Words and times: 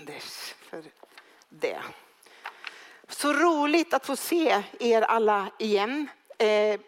Anders 0.00 0.54
för 0.60 0.82
det. 1.48 1.82
Så 3.08 3.32
roligt 3.32 3.94
att 3.94 4.06
få 4.06 4.16
se 4.16 4.62
er 4.80 5.02
alla 5.02 5.50
igen. 5.58 6.08
Eh, 6.38 6.80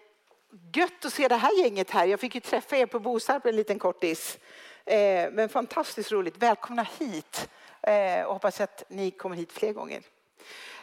gött 0.74 1.04
att 1.04 1.12
se 1.12 1.28
det 1.28 1.36
här 1.36 1.62
gänget 1.62 1.90
här. 1.90 2.06
Jag 2.06 2.20
fick 2.20 2.34
ju 2.34 2.40
träffa 2.40 2.76
er 2.76 2.86
på 2.86 3.00
Bosarp 3.00 3.46
en 3.46 3.56
liten 3.56 3.78
kortis. 3.78 4.38
Eh, 4.84 5.30
men 5.32 5.48
fantastiskt 5.48 6.12
roligt. 6.12 6.36
Välkomna 6.36 6.86
hit. 6.98 7.48
Eh, 7.82 8.22
och 8.22 8.32
hoppas 8.32 8.60
att 8.60 8.84
ni 8.88 9.10
kommer 9.10 9.36
hit 9.36 9.52
fler 9.52 9.72
gånger. 9.72 10.02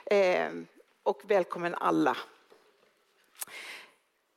Eh, 0.05 0.51
och 1.03 1.21
välkommen 1.23 1.75
alla. 1.75 2.17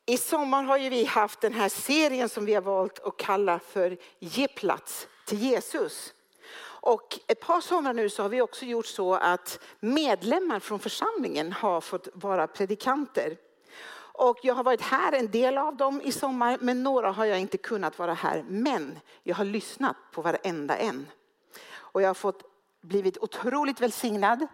I 0.07 0.19
sommar 0.19 0.63
har 0.63 0.77
ju 0.77 0.89
vi 0.89 1.05
haft 1.05 1.41
den 1.41 1.53
här 1.53 1.69
serien 1.69 2.29
som 2.29 2.45
vi 2.45 2.55
har 2.55 2.63
valt 2.63 2.99
att 2.99 3.17
kalla 3.17 3.59
för 3.59 3.97
Ge 4.19 4.49
plats 4.49 5.09
till 5.27 5.39
Jesus. 5.39 6.13
Och 6.87 7.19
ett 7.27 7.41
par 7.41 7.61
somrar 7.61 7.93
nu 7.93 8.09
så 8.09 8.23
har 8.23 8.29
vi 8.29 8.41
också 8.41 8.65
gjort 8.65 8.87
så 8.87 9.15
att 9.15 9.61
medlemmar 9.81 10.61
från 10.61 10.79
församlingen 10.79 11.53
har 11.53 11.81
fått 11.81 12.09
vara 12.15 12.47
predikanter. 12.47 13.37
Och 13.97 14.39
jag 14.43 14.55
har 14.55 14.65
varit 14.65 14.81
här 14.81 15.13
en 15.13 15.31
del 15.31 15.59
av 15.59 15.77
dem 15.77 16.01
i 16.05 16.13
sommar, 16.13 16.59
men 16.61 16.83
några 16.83 17.11
har 17.11 17.25
jag 17.25 17.41
inte 17.41 17.59
kunnat 17.59 17.99
vara 17.99 18.15
här. 18.15 18.45
Men 18.49 18.99
jag 19.23 19.37
har 19.37 19.45
lyssnat 19.45 19.97
på 20.13 20.23
varenda 20.23 20.77
en. 20.77 21.07
Och 21.75 22.03
jag 22.03 22.09
har 22.09 22.15
fått 22.15 22.43
blivit 22.83 23.19
otroligt 23.19 23.81
välsignad, 23.81 24.47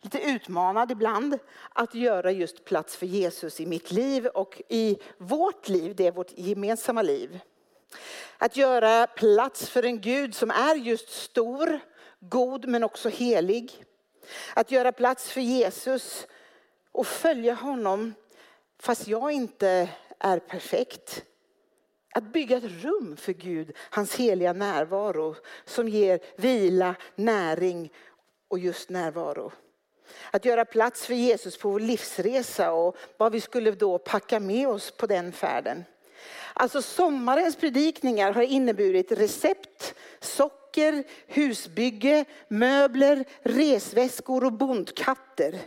lite 0.00 0.22
utmanad 0.22 0.90
ibland, 0.90 1.38
att 1.72 1.94
göra 1.94 2.30
just 2.30 2.64
plats 2.64 2.96
för 2.96 3.06
Jesus 3.06 3.60
i 3.60 3.66
mitt 3.66 3.92
liv 3.92 4.26
och 4.26 4.62
i 4.68 4.98
vårt 5.18 5.68
liv, 5.68 5.96
det 5.96 6.06
är 6.06 6.12
vårt 6.12 6.38
gemensamma 6.38 7.02
liv. 7.02 7.40
Att 8.38 8.56
göra 8.56 9.06
plats 9.06 9.68
för 9.68 9.82
en 9.82 10.00
Gud 10.00 10.34
som 10.34 10.50
är 10.50 10.74
just 10.74 11.08
stor, 11.08 11.80
god 12.20 12.68
men 12.68 12.84
också 12.84 13.08
helig. 13.08 13.84
Att 14.54 14.70
göra 14.70 14.92
plats 14.92 15.30
för 15.30 15.40
Jesus 15.40 16.26
och 16.92 17.06
följa 17.06 17.54
honom 17.54 18.14
fast 18.80 19.08
jag 19.08 19.32
inte 19.32 19.88
är 20.18 20.38
perfekt. 20.38 21.24
Att 22.14 22.24
bygga 22.24 22.56
ett 22.56 22.82
rum 22.82 23.16
för 23.16 23.32
Gud, 23.32 23.76
hans 23.90 24.14
heliga 24.16 24.52
närvaro 24.52 25.36
som 25.64 25.88
ger 25.88 26.20
vila, 26.36 26.94
näring 27.14 27.92
och 28.48 28.58
just 28.58 28.90
närvaro. 28.90 29.52
Att 30.30 30.44
göra 30.44 30.64
plats 30.64 31.06
för 31.06 31.14
Jesus 31.14 31.58
på 31.58 31.70
vår 31.70 31.80
livsresa 31.80 32.72
och 32.72 32.96
vad 33.16 33.32
vi 33.32 33.40
skulle 33.40 33.70
då 33.70 33.98
packa 33.98 34.40
med 34.40 34.68
oss 34.68 34.90
på 34.90 35.06
den 35.06 35.32
färden. 35.32 35.84
Alltså 36.54 36.82
sommarens 36.82 37.56
predikningar 37.56 38.32
har 38.32 38.42
inneburit 38.42 39.12
recept, 39.12 39.94
socker, 40.20 41.04
husbygge, 41.26 42.24
möbler, 42.48 43.24
resväskor 43.42 44.44
och 44.44 44.52
bondkatter. 44.52 45.58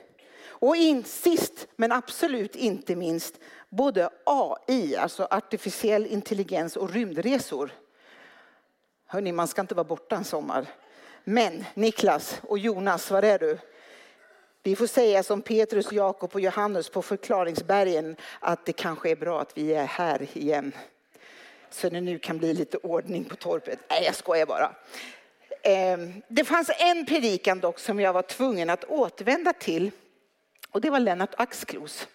Och 0.47 0.75
in, 0.75 1.03
sist 1.03 1.67
men 1.75 1.91
absolut 1.91 2.55
inte 2.55 2.95
minst 2.95 3.39
både 3.69 4.09
AI, 4.23 4.95
alltså 4.95 5.27
artificiell 5.31 6.05
intelligens 6.05 6.75
och 6.75 6.93
rymdresor. 6.93 7.71
Hörni, 9.07 9.31
man 9.31 9.47
ska 9.47 9.61
inte 9.61 9.75
vara 9.75 9.83
borta 9.83 10.15
en 10.15 10.23
sommar. 10.23 10.67
Men 11.23 11.65
Niklas 11.73 12.39
och 12.43 12.59
Jonas, 12.59 13.11
var 13.11 13.23
är 13.23 13.39
du? 13.39 13.57
Vi 14.65 14.75
får 14.75 14.87
säga 14.87 15.23
som 15.23 15.41
Petrus, 15.41 15.91
Jakob 15.91 16.29
och 16.33 16.41
Johannes 16.41 16.89
på 16.89 17.01
förklaringsbergen 17.01 18.15
att 18.39 18.65
det 18.65 18.73
kanske 18.73 19.11
är 19.11 19.15
bra 19.15 19.41
att 19.41 19.57
vi 19.57 19.73
är 19.73 19.85
här 19.85 20.27
igen. 20.33 20.71
Så 21.69 21.89
det 21.89 22.01
nu 22.01 22.19
kan 22.19 22.37
bli 22.37 22.53
lite 22.53 22.77
ordning 22.77 23.23
på 23.23 23.35
torpet. 23.35 23.79
Nej, 23.89 24.03
jag 24.05 24.15
skojar 24.15 24.45
bara. 24.45 24.75
Ehm, 25.63 26.21
det 26.27 26.45
fanns 26.45 26.71
en 26.79 27.05
predikan 27.05 27.59
dock 27.59 27.79
som 27.79 27.99
jag 27.99 28.13
var 28.13 28.21
tvungen 28.21 28.69
att 28.69 28.83
återvända 28.83 29.53
till. 29.53 29.91
Och 30.71 30.81
det 30.81 30.89
var 30.89 30.99
Lennart 30.99 31.33
Axklos. 31.37 32.07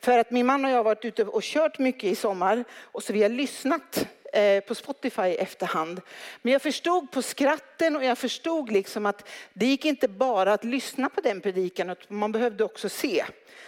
För 0.00 0.18
att 0.18 0.30
min 0.30 0.46
man 0.46 0.64
och 0.64 0.70
jag 0.70 0.76
har 0.76 0.84
varit 0.84 1.04
ute 1.04 1.24
och 1.24 1.42
kört 1.42 1.78
mycket 1.78 2.04
i 2.04 2.14
sommar 2.14 2.64
och 2.80 3.02
så 3.02 3.12
vi 3.12 3.22
har 3.22 3.30
lyssnat 3.30 4.06
Eh, 4.32 4.60
på 4.60 4.74
Spotify 4.74 5.22
i 5.22 5.36
efterhand. 5.36 6.00
Men 6.42 6.52
jag 6.52 6.62
förstod 6.62 7.10
på 7.10 7.22
skratten 7.22 7.96
och 7.96 8.04
jag 8.04 8.18
förstod 8.18 8.70
liksom 8.70 9.06
att 9.06 9.28
det 9.52 9.66
gick 9.66 9.84
inte 9.84 10.08
bara 10.08 10.52
att 10.52 10.64
lyssna 10.64 11.08
på 11.08 11.20
den 11.20 11.40
predikan 11.40 11.90
utan 11.90 12.16
man 12.16 12.32
behövde 12.32 12.64
också 12.64 12.88
se. 12.88 13.24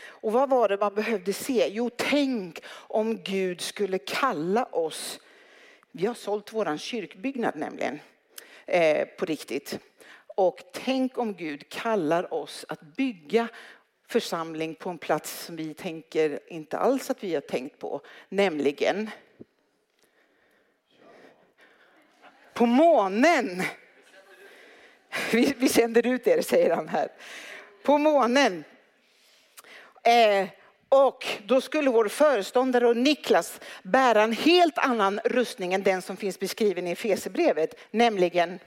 Och 0.06 0.32
vad 0.32 0.50
var 0.50 0.68
det 0.68 0.76
man 0.76 0.94
behövde 0.94 1.32
se? 1.32 1.68
Jo, 1.70 1.90
tänk 1.96 2.60
om 2.68 3.22
Gud 3.22 3.60
skulle 3.60 3.98
kalla 3.98 4.64
oss. 4.64 5.20
Vi 5.92 6.06
har 6.06 6.14
sålt 6.14 6.52
våran 6.52 6.78
kyrkbyggnad 6.78 7.56
nämligen 7.56 8.00
eh, 8.66 9.08
på 9.08 9.24
riktigt. 9.24 9.78
Och 10.26 10.58
tänk 10.72 11.18
om 11.18 11.34
Gud 11.34 11.68
kallar 11.68 12.34
oss 12.34 12.64
att 12.68 12.80
bygga 12.80 13.48
församling 14.08 14.74
på 14.74 14.90
en 14.90 14.98
plats 14.98 15.44
som 15.44 15.56
vi 15.56 15.74
tänker 15.74 16.40
inte 16.46 16.78
alls 16.78 17.10
att 17.10 17.24
vi 17.24 17.34
har 17.34 17.40
tänkt 17.40 17.78
på, 17.78 18.00
nämligen 18.28 19.10
på 22.54 22.66
månen. 22.66 23.62
Vi, 25.32 25.54
vi 25.58 25.68
sänder 25.68 26.06
ut 26.06 26.26
er, 26.26 26.42
säger 26.42 26.76
han 26.76 26.88
här. 26.88 27.08
På 27.82 27.98
månen. 27.98 28.64
Eh, 30.02 30.48
och 30.88 31.26
då 31.46 31.60
skulle 31.60 31.90
vår 31.90 32.08
föreståndare 32.08 32.88
och 32.88 32.96
Niklas 32.96 33.60
bära 33.82 34.22
en 34.22 34.32
helt 34.32 34.78
annan 34.78 35.20
rustning 35.24 35.74
än 35.74 35.82
den 35.82 36.02
som 36.02 36.16
finns 36.16 36.38
beskriven 36.38 36.86
i 36.86 36.90
Efesierbrevet, 36.90 37.74
nämligen 37.90 38.58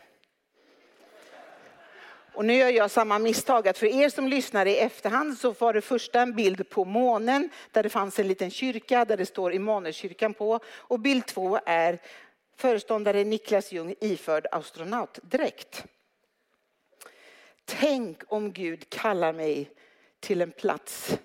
och 2.38 2.46
nu 2.46 2.54
gör 2.54 2.70
jag 2.70 2.92
samma 2.92 3.20
misstag 3.20 3.68
att 3.68 3.78
för 3.78 3.86
er 3.86 4.10
som 4.10 4.28
lyssnar 4.28 4.66
i 4.66 4.78
efterhand 4.78 5.38
så 5.38 5.52
var 5.52 5.74
det 5.74 5.82
första 5.82 6.22
en 6.22 6.36
bild 6.36 6.70
på 6.70 6.86
månen 6.86 7.50
där 7.72 7.84
det 7.84 7.90
fanns 7.90 8.20
en 8.20 8.28
liten 8.28 8.52
kyrka 8.52 9.06
där 9.06 9.18
det 9.18 9.26
står 9.26 9.54
Immanuelskyrkan 9.54 10.34
på 10.34 10.60
och 10.68 11.00
bild 11.00 11.26
två 11.26 11.60
är 11.66 12.00
föreståndare 12.58 13.24
Niklas 13.24 13.72
Ljung 13.72 13.96
iförd 14.00 14.48
astronautdräkt. 14.52 15.86
Tänk 17.66 18.24
om 18.28 18.54
Gud 18.54 18.90
kallar 18.90 19.34
mig 19.34 19.72
till 20.20 20.42
en 20.42 20.52
plats 20.52 21.18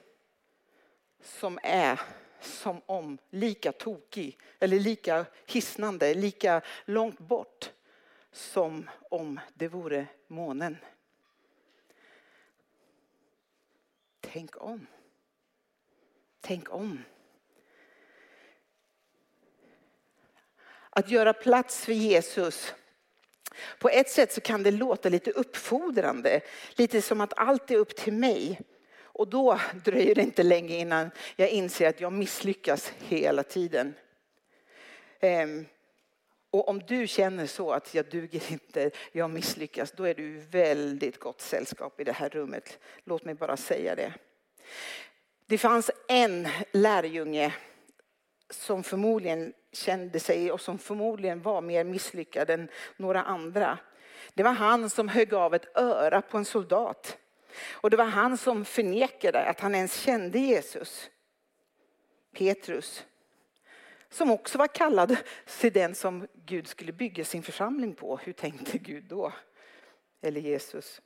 som 1.20 1.58
är 1.62 2.00
som 2.40 2.80
om 2.86 3.18
lika 3.30 3.72
tokig 3.72 4.38
eller 4.58 4.78
lika 4.78 5.26
hisnande, 5.46 6.14
lika 6.14 6.62
långt 6.84 7.18
bort 7.18 7.72
som 8.32 8.90
om 9.10 9.40
det 9.54 9.68
vore 9.68 10.06
månen. 10.26 10.76
Tänk 14.20 14.62
om. 14.62 14.86
Tänk 16.40 16.70
om. 16.70 17.04
Att 20.94 21.10
göra 21.10 21.32
plats 21.32 21.84
för 21.84 21.92
Jesus. 21.92 22.74
På 23.78 23.88
ett 23.88 24.10
sätt 24.10 24.32
så 24.32 24.40
kan 24.40 24.62
det 24.62 24.70
låta 24.70 25.08
lite 25.08 25.30
uppfordrande, 25.30 26.40
lite 26.76 27.02
som 27.02 27.20
att 27.20 27.38
allt 27.38 27.70
är 27.70 27.76
upp 27.76 27.96
till 27.96 28.12
mig. 28.12 28.60
Och 29.02 29.28
då 29.28 29.60
dröjer 29.84 30.14
det 30.14 30.22
inte 30.22 30.42
länge 30.42 30.76
innan 30.76 31.10
jag 31.36 31.48
inser 31.48 31.88
att 31.88 32.00
jag 32.00 32.12
misslyckas 32.12 32.92
hela 32.98 33.42
tiden. 33.42 33.94
Ehm, 35.20 35.66
och 36.50 36.68
om 36.68 36.78
du 36.78 37.06
känner 37.06 37.46
så 37.46 37.72
att 37.72 37.94
jag 37.94 38.10
duger 38.10 38.52
inte, 38.52 38.90
jag 39.12 39.30
misslyckas, 39.30 39.92
då 39.92 40.04
är 40.04 40.14
du 40.14 40.38
väldigt 40.38 41.18
gott 41.18 41.40
sällskap 41.40 42.00
i 42.00 42.04
det 42.04 42.12
här 42.12 42.28
rummet. 42.28 42.78
Låt 43.04 43.24
mig 43.24 43.34
bara 43.34 43.56
säga 43.56 43.94
det. 43.94 44.12
Det 45.46 45.58
fanns 45.58 45.90
en 46.08 46.48
lärjunge 46.72 47.54
som 48.50 48.82
förmodligen 48.82 49.52
kände 49.72 50.20
sig 50.20 50.52
och 50.52 50.60
som 50.60 50.78
förmodligen 50.78 51.42
var 51.42 51.60
mer 51.60 51.84
misslyckad 51.84 52.50
än 52.50 52.68
några 52.96 53.22
andra. 53.22 53.78
Det 54.34 54.42
var 54.42 54.52
han 54.52 54.90
som 54.90 55.08
högg 55.08 55.34
av 55.34 55.54
ett 55.54 55.76
öra 55.76 56.22
på 56.22 56.38
en 56.38 56.44
soldat. 56.44 57.18
Och 57.70 57.90
det 57.90 57.96
var 57.96 58.04
han 58.04 58.36
som 58.38 58.64
förnekade 58.64 59.44
att 59.44 59.60
han 59.60 59.74
ens 59.74 60.00
kände 60.00 60.38
Jesus. 60.38 61.10
Petrus. 62.32 63.06
Som 64.08 64.30
också 64.30 64.58
var 64.58 64.66
kallad 64.66 65.16
till 65.60 65.72
den 65.72 65.94
som 65.94 66.28
Gud 66.46 66.68
skulle 66.68 66.92
bygga 66.92 67.24
sin 67.24 67.42
församling 67.42 67.94
på. 67.94 68.16
Hur 68.16 68.32
tänkte 68.32 68.78
Gud 68.78 69.04
då? 69.04 69.32
Eller 70.22 70.40
Jesus. 70.40 71.00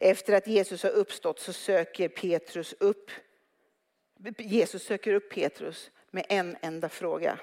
Efter 0.00 0.32
att 0.32 0.46
Jesus 0.46 0.82
har 0.82 0.90
uppstått 0.90 1.40
så 1.40 1.52
söker 1.52 2.08
Petrus 2.08 2.74
upp 2.80 3.10
Jesus 4.38 4.82
söker 4.82 5.14
upp 5.14 5.30
Petrus 5.30 5.90
med 6.10 6.26
en 6.28 6.56
enda 6.62 6.88
fråga 6.88 7.40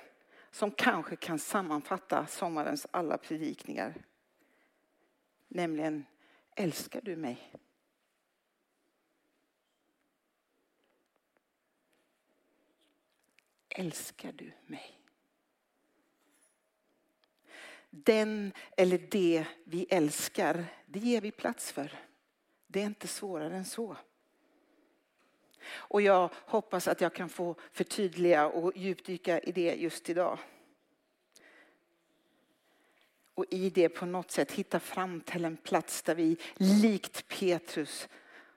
som 0.51 0.71
kanske 0.71 1.15
kan 1.15 1.39
sammanfatta 1.39 2.27
sommarens 2.27 2.87
alla 2.91 3.17
predikningar. 3.17 3.93
Nämligen, 5.47 6.05
älskar 6.55 7.01
du 7.01 7.15
mig? 7.15 7.53
Älskar 13.69 14.31
du 14.31 14.51
mig? 14.65 14.97
den 18.05 18.53
eller 18.77 18.97
det 18.97 19.45
vi 19.63 19.85
älskar, 19.89 20.65
det 20.85 20.99
ger 20.99 21.21
vi 21.21 21.31
plats 21.31 21.71
för. 21.71 21.99
Det 22.67 22.81
är 22.81 22.85
inte 22.85 23.07
svårare 23.07 23.55
än 23.55 23.65
så. 23.65 23.97
Och 25.69 26.01
jag 26.01 26.29
hoppas 26.45 26.87
att 26.87 27.01
jag 27.01 27.13
kan 27.13 27.29
få 27.29 27.55
förtydliga 27.71 28.47
och 28.47 28.71
djupdyka 28.75 29.39
i 29.39 29.51
det 29.51 29.75
just 29.75 30.09
idag. 30.09 30.39
Och 33.33 33.45
i 33.49 33.69
det 33.69 33.89
på 33.89 34.05
något 34.05 34.31
sätt 34.31 34.51
hitta 34.51 34.79
fram 34.79 35.21
till 35.21 35.45
en 35.45 35.57
plats 35.57 36.01
där 36.01 36.15
vi 36.15 36.37
likt 36.55 37.27
Petrus, 37.27 38.07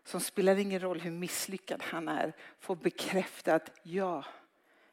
som 0.05 0.21
spelar 0.21 0.59
ingen 0.59 0.81
roll 0.81 1.01
hur 1.01 1.11
misslyckad 1.11 1.83
han 1.83 2.09
är, 2.09 2.33
får 2.61 2.77
bekräfta 2.77 3.55
att 3.55 3.71
ja, 3.83 4.25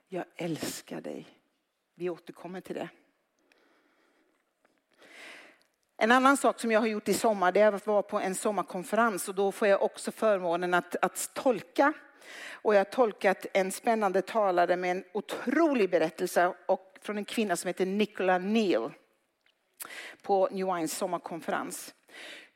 jag 0.08 0.25
älskar 0.36 1.02
dig. 1.02 1.28
Vi 1.96 2.10
återkommer 2.10 2.62
till 2.62 2.75
det. 2.75 2.90
En 5.98 6.12
annan 6.12 6.38
sak 6.38 6.60
som 6.60 6.72
jag 6.72 6.80
har 6.80 6.88
gjort 6.88 7.08
i 7.08 7.14
sommar 7.14 7.52
det 7.52 7.62
är 7.62 7.74
att 7.74 7.88
vara 7.88 8.02
på 8.02 8.19
en 8.19 8.36
sommarkonferens 8.36 9.30
och 9.30 9.36
då 9.36 9.52
får 9.52 9.68
jag 9.68 9.84
också 9.84 10.12
förmånen 10.12 10.74
att, 10.74 10.96
att 11.02 11.31
tolka. 11.34 11.94
Och 12.51 12.74
jag 12.74 12.79
har 12.79 12.85
tolkat 12.85 13.45
en 13.53 13.71
spännande 13.71 14.21
talare 14.21 14.75
med 14.75 14.91
en 14.91 15.03
otrolig 15.13 15.89
berättelse 15.89 16.53
och 16.65 16.97
från 17.01 17.18
en 17.18 17.25
kvinna 17.25 17.56
som 17.56 17.68
heter 17.68 17.85
Nicola 17.85 18.38
Neal 18.38 18.91
på 20.21 20.50
New 20.51 20.75
Wines 20.75 20.97
sommarkonferens. 20.97 21.94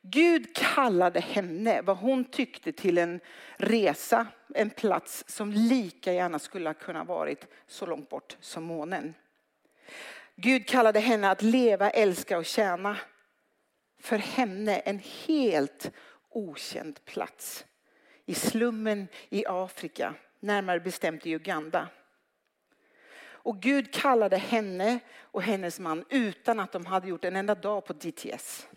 Gud 0.01 0.55
kallade 0.55 1.19
henne, 1.19 1.81
vad 1.81 1.97
hon 1.97 2.25
tyckte, 2.25 2.71
till 2.71 2.97
en 2.97 3.19
resa, 3.57 4.27
en 4.53 4.69
plats 4.69 5.23
som 5.27 5.51
lika 5.51 6.13
gärna 6.13 6.39
skulle 6.39 6.69
ha 6.69 6.73
kunnat 6.73 7.07
varit 7.07 7.47
så 7.67 7.85
långt 7.85 8.09
bort 8.09 8.37
som 8.39 8.63
månen. 8.63 9.13
Gud 10.35 10.67
kallade 10.67 10.99
henne 10.99 11.29
att 11.29 11.41
leva, 11.41 11.89
älska 11.89 12.37
och 12.37 12.45
tjäna. 12.45 12.97
För 13.99 14.17
henne 14.17 14.77
en 14.77 15.01
helt 15.27 15.91
okänd 16.29 17.05
plats. 17.05 17.65
I 18.25 18.33
slummen 18.33 19.07
i 19.29 19.45
Afrika, 19.47 20.13
närmare 20.39 20.79
bestämt 20.79 21.25
i 21.25 21.31
Uganda. 21.31 21.87
Och 23.43 23.61
Gud 23.61 23.93
kallade 23.93 24.37
henne 24.37 24.99
och 25.19 25.43
hennes 25.43 25.79
man 25.79 26.05
utan 26.09 26.59
att 26.59 26.71
de 26.71 26.85
hade 26.85 27.07
gjort 27.07 27.25
en 27.25 27.35
enda 27.35 27.55
dag 27.55 27.85
på 27.85 27.93
DTS. 27.93 28.67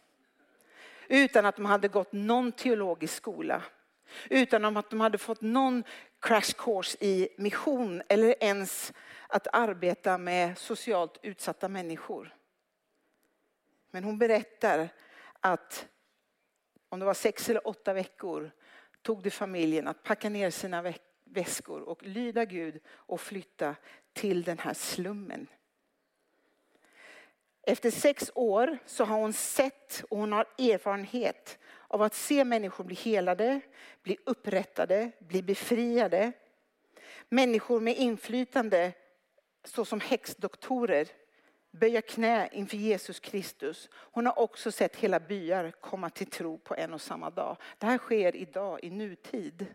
Utan 1.09 1.47
att 1.47 1.57
de 1.57 1.65
hade 1.65 1.89
gått 1.89 2.13
någon 2.13 2.53
teologisk 2.53 3.15
skola. 3.15 3.63
Utan 4.31 4.77
att 4.77 4.91
de 4.91 5.01
hade 5.01 5.19
fått 5.19 5.41
någon 5.41 5.85
crash 6.21 6.55
course 6.59 6.99
i 7.01 7.29
mission 7.37 8.03
eller 8.09 8.45
ens 8.45 8.93
att 9.29 9.47
arbeta 9.53 10.19
med 10.19 10.59
socialt 10.59 11.19
utsatta 11.23 11.69
människor. 11.69 12.35
Men 13.91 14.05
hon 14.05 14.19
berättar 14.19 14.89
att 15.41 15.87
om 16.89 17.01
det 17.01 17.07
var 17.07 17.15
sex 17.15 17.49
eller 17.51 17.69
åtta 17.69 17.93
veckor 17.93 18.51
tog 19.05 19.23
det 19.23 19.31
familjen 19.31 19.89
att 19.89 20.03
packa 20.03 20.29
ner 20.29 20.51
sina 20.51 20.93
väskor 21.25 21.81
och 21.81 22.03
lyda 22.03 22.45
Gud 22.45 22.81
och 22.89 23.21
flytta 23.21 23.77
till 24.13 24.43
den 24.43 24.59
här 24.59 24.75
slummen. 24.75 25.47
Efter 27.63 27.91
sex 27.91 28.31
år 28.35 28.79
så 28.87 29.05
har 29.05 29.17
hon 29.17 29.33
sett 29.33 30.05
och 30.11 30.19
hon 30.19 30.33
har 30.33 30.47
erfarenhet 30.59 31.59
av 31.89 32.03
att 32.03 32.15
se 32.15 32.45
människor 32.45 32.85
bli 32.85 32.97
helade, 32.97 33.61
bli 34.03 34.17
upprättade, 34.27 35.11
bli 35.19 35.43
befriade. 35.43 36.33
Människor 37.29 37.81
med 37.81 37.97
inflytande 37.97 38.93
såsom 39.65 40.01
häxdoktorer 40.01 41.09
böja 41.75 42.03
knä 42.03 42.49
inför 42.53 42.77
Jesus 42.77 43.21
Kristus. 43.21 43.89
Hon 43.93 44.27
har 44.27 44.39
också 44.39 44.73
sett 44.73 44.97
hela 44.97 45.21
byar 45.21 45.71
komma 45.71 46.11
till 46.11 46.27
tro 46.27 46.59
på 46.59 46.75
en 46.75 46.95
och 46.95 47.01
samma 47.01 47.31
dag. 47.31 47.57
Det 47.79 47.87
här 47.87 47.99
sker 47.99 48.37
idag 48.37 48.79
i 48.83 48.91
nutid. 48.91 49.67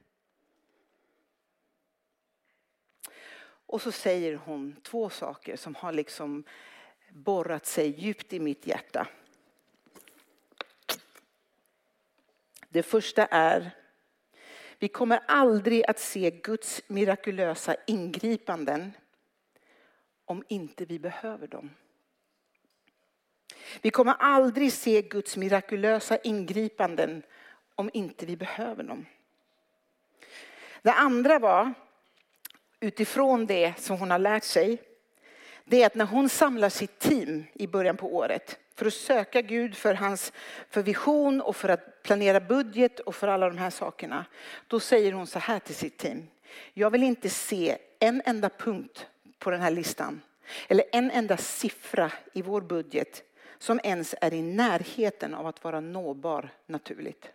Och 3.41 3.81
så 3.81 3.91
säger 3.91 4.35
hon 4.35 4.75
två 4.83 5.09
saker 5.09 5.55
som 5.55 5.75
har 5.75 5.91
liksom 5.91 6.43
borrat 7.09 7.65
sig 7.65 7.89
djupt 7.89 8.33
i 8.33 8.39
mitt 8.39 8.67
hjärta. 8.67 9.07
Det 12.69 12.83
första 12.83 13.25
är, 13.25 13.71
vi 14.79 14.87
kommer 14.87 15.19
aldrig 15.27 15.85
att 15.89 15.99
se 15.99 16.31
Guds 16.31 16.81
mirakulösa 16.87 17.75
ingripanden 17.87 18.91
om 20.25 20.43
inte 20.47 20.85
vi 20.85 20.99
behöver 20.99 21.47
dem. 21.47 21.69
Vi 23.81 23.89
kommer 23.89 24.15
aldrig 24.19 24.73
se 24.73 25.01
Guds 25.01 25.37
mirakulösa 25.37 26.17
ingripanden 26.17 27.23
om 27.75 27.89
inte 27.93 28.25
vi 28.25 28.37
behöver 28.37 28.83
dem. 28.83 29.05
Det 30.81 30.91
andra 30.91 31.39
var, 31.39 31.73
utifrån 32.79 33.45
det 33.45 33.73
som 33.77 33.97
hon 33.97 34.11
har 34.11 34.19
lärt 34.19 34.43
sig, 34.43 34.77
det 35.65 35.81
är 35.81 35.85
att 35.85 35.95
när 35.95 36.05
hon 36.05 36.29
samlar 36.29 36.69
sitt 36.69 36.99
team 36.99 37.43
i 37.53 37.67
början 37.67 37.97
på 37.97 38.15
året 38.15 38.59
för 38.75 38.85
att 38.85 38.93
söka 38.93 39.41
Gud 39.41 39.75
för 39.75 39.93
hans 39.93 40.33
för 40.69 40.81
vision 40.81 41.41
och 41.41 41.55
för 41.55 41.69
att 41.69 42.03
planera 42.03 42.39
budget 42.39 42.99
och 42.99 43.15
för 43.15 43.27
alla 43.27 43.49
de 43.49 43.57
här 43.57 43.69
sakerna. 43.69 44.25
Då 44.67 44.79
säger 44.79 45.11
hon 45.11 45.27
så 45.27 45.39
här 45.39 45.59
till 45.59 45.75
sitt 45.75 45.97
team. 45.97 46.27
Jag 46.73 46.89
vill 46.89 47.03
inte 47.03 47.29
se 47.29 47.77
en 47.99 48.21
enda 48.25 48.49
punkt 48.49 49.07
på 49.39 49.51
den 49.51 49.61
här 49.61 49.71
listan 49.71 50.21
eller 50.67 50.85
en 50.91 51.11
enda 51.11 51.37
siffra 51.37 52.11
i 52.33 52.41
vår 52.41 52.61
budget 52.61 53.23
som 53.59 53.79
ens 53.83 54.15
är 54.21 54.33
i 54.33 54.41
närheten 54.41 55.33
av 55.33 55.47
att 55.47 55.63
vara 55.63 55.79
nåbar 55.79 56.49
naturligt. 56.65 57.31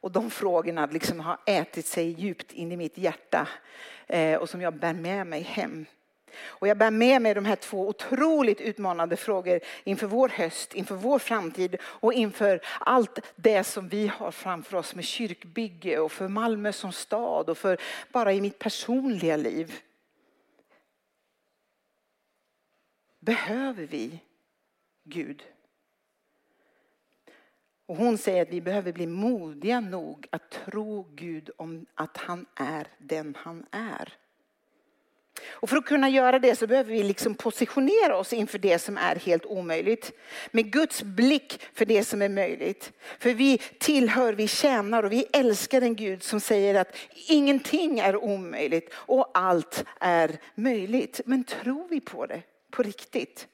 Och 0.00 0.12
de 0.12 0.30
frågorna 0.30 0.86
liksom 0.86 1.20
har 1.20 1.38
ätit 1.46 1.86
sig 1.86 2.08
djupt 2.10 2.52
in 2.52 2.72
i 2.72 2.76
mitt 2.76 2.98
hjärta 2.98 3.48
eh, 4.06 4.38
och 4.38 4.50
som 4.50 4.60
jag 4.60 4.74
bär 4.74 4.92
med 4.94 5.26
mig 5.26 5.42
hem. 5.42 5.86
Och 6.36 6.68
jag 6.68 6.78
bär 6.78 6.90
med 6.90 7.22
mig 7.22 7.34
de 7.34 7.44
här 7.44 7.56
två 7.56 7.88
otroligt 7.88 8.60
utmanande 8.60 9.16
frågor 9.16 9.60
inför 9.84 10.06
vår 10.06 10.28
höst, 10.28 10.74
inför 10.74 10.94
vår 10.94 11.18
framtid 11.18 11.76
och 11.82 12.12
inför 12.12 12.60
allt 12.80 13.18
det 13.36 13.64
som 13.64 13.88
vi 13.88 14.06
har 14.06 14.30
framför 14.30 14.76
oss 14.76 14.94
med 14.94 15.04
kyrkbygge 15.04 15.98
och 15.98 16.12
för 16.12 16.28
Malmö 16.28 16.72
som 16.72 16.92
stad 16.92 17.50
och 17.50 17.58
för 17.58 17.78
bara 18.12 18.32
i 18.32 18.40
mitt 18.40 18.58
personliga 18.58 19.36
liv. 19.36 19.74
Behöver 23.20 23.86
vi 23.86 24.20
Gud? 25.04 25.44
Och 27.86 27.96
hon 27.96 28.18
säger 28.18 28.42
att 28.42 28.48
vi 28.48 28.60
behöver 28.60 28.92
bli 28.92 29.06
modiga 29.06 29.80
nog 29.80 30.26
att 30.30 30.50
tro 30.50 31.06
Gud 31.14 31.50
om 31.56 31.86
att 31.94 32.16
han 32.16 32.46
är 32.54 32.88
den 32.98 33.36
han 33.38 33.66
är. 33.70 34.12
Och 35.50 35.70
för 35.70 35.76
att 35.76 35.84
kunna 35.84 36.08
göra 36.08 36.38
det 36.38 36.56
så 36.56 36.66
behöver 36.66 36.92
vi 36.92 37.02
liksom 37.02 37.34
positionera 37.34 38.16
oss 38.16 38.32
inför 38.32 38.58
det 38.58 38.78
som 38.78 38.98
är 38.98 39.16
helt 39.16 39.46
omöjligt. 39.46 40.12
Med 40.50 40.72
Guds 40.72 41.02
blick 41.02 41.60
för 41.74 41.84
det 41.84 42.04
som 42.04 42.22
är 42.22 42.28
möjligt. 42.28 42.92
För 43.18 43.34
vi 43.34 43.58
tillhör, 43.58 44.32
vi 44.32 44.48
tjänar 44.48 45.02
och 45.02 45.12
vi 45.12 45.26
älskar 45.32 45.82
en 45.82 45.96
Gud 45.96 46.22
som 46.22 46.40
säger 46.40 46.74
att 46.74 46.96
ingenting 47.28 47.98
är 47.98 48.16
omöjligt 48.16 48.94
och 48.94 49.30
allt 49.34 49.84
är 50.00 50.38
möjligt. 50.54 51.20
Men 51.24 51.44
tror 51.44 51.88
vi 51.90 52.00
på 52.00 52.26
det 52.26 52.42
på 52.70 52.82
riktigt? 52.82 53.48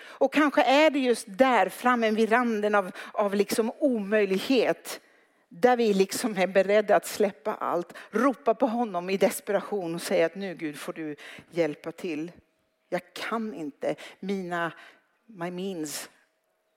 Och 0.00 0.32
kanske 0.32 0.62
är 0.62 0.90
det 0.90 0.98
just 0.98 1.24
där 1.28 1.68
framme 1.68 2.10
vid 2.10 2.32
randen 2.32 2.74
av, 2.74 2.90
av 3.12 3.34
liksom 3.34 3.72
omöjlighet 3.78 5.00
där 5.54 5.76
vi 5.76 5.94
liksom 5.94 6.36
är 6.36 6.46
beredda 6.46 6.96
att 6.96 7.06
släppa 7.06 7.54
allt, 7.54 7.92
ropa 8.10 8.54
på 8.54 8.66
honom 8.66 9.10
i 9.10 9.16
desperation 9.16 9.94
och 9.94 10.02
säga 10.02 10.26
att 10.26 10.34
nu 10.34 10.54
Gud 10.54 10.76
får 10.76 10.92
du 10.92 11.16
hjälpa 11.50 11.92
till. 11.92 12.32
Jag 12.88 13.14
kan 13.14 13.54
inte, 13.54 13.94
mina, 14.20 14.72
my 15.26 15.50
means 15.50 16.10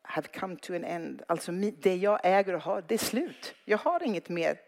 have 0.02 0.28
come 0.28 0.56
to 0.56 0.76
an 0.76 0.84
end. 0.84 1.24
Alltså 1.28 1.52
det 1.52 1.96
jag 1.96 2.20
äger 2.24 2.56
och 2.56 2.62
har, 2.62 2.84
det 2.88 2.94
är 2.94 3.00
slut. 3.00 3.56
Jag 3.66 3.78
har 3.78 4.04
inget 4.04 4.30
mer. 4.30 4.60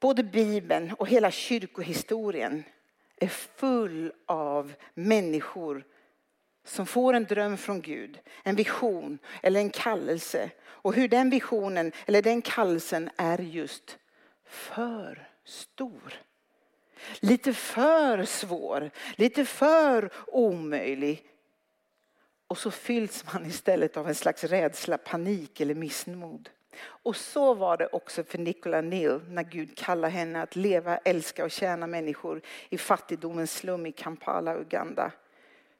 Både 0.00 0.22
Bibeln 0.22 0.92
och 0.92 1.08
hela 1.08 1.30
kyrkohistorien 1.30 2.64
är 3.16 3.28
full 3.28 4.12
av 4.26 4.72
människor 4.94 5.84
som 6.66 6.86
får 6.86 7.14
en 7.14 7.24
dröm 7.24 7.56
från 7.56 7.80
Gud, 7.80 8.20
en 8.42 8.56
vision 8.56 9.18
eller 9.42 9.60
en 9.60 9.70
kallelse. 9.70 10.50
Och 10.64 10.94
hur 10.94 11.08
den 11.08 11.30
visionen 11.30 11.92
eller 12.06 12.22
den 12.22 12.42
kallelsen 12.42 13.10
är 13.16 13.38
just 13.38 13.98
för 14.44 15.28
stor. 15.44 16.14
Lite 17.20 17.52
för 17.52 18.24
svår, 18.24 18.90
lite 19.16 19.44
för 19.44 20.10
omöjlig. 20.26 21.22
Och 22.48 22.58
så 22.58 22.70
fylls 22.70 23.24
man 23.32 23.46
istället 23.46 23.96
av 23.96 24.08
en 24.08 24.14
slags 24.14 24.44
rädsla, 24.44 24.98
panik 24.98 25.60
eller 25.60 25.74
missmod. 25.74 26.50
Och 26.78 27.16
så 27.16 27.54
var 27.54 27.76
det 27.76 27.86
också 27.86 28.24
för 28.24 28.38
Nicola 28.38 28.80
Neal 28.80 29.20
när 29.28 29.42
Gud 29.42 29.76
kallade 29.76 30.12
henne 30.12 30.42
att 30.42 30.56
leva, 30.56 30.98
älska 30.98 31.44
och 31.44 31.50
tjäna 31.50 31.86
människor 31.86 32.40
i 32.68 32.78
fattigdomens 32.78 33.52
slum 33.52 33.86
i 33.86 33.92
Kampala, 33.92 34.56
Uganda. 34.56 35.12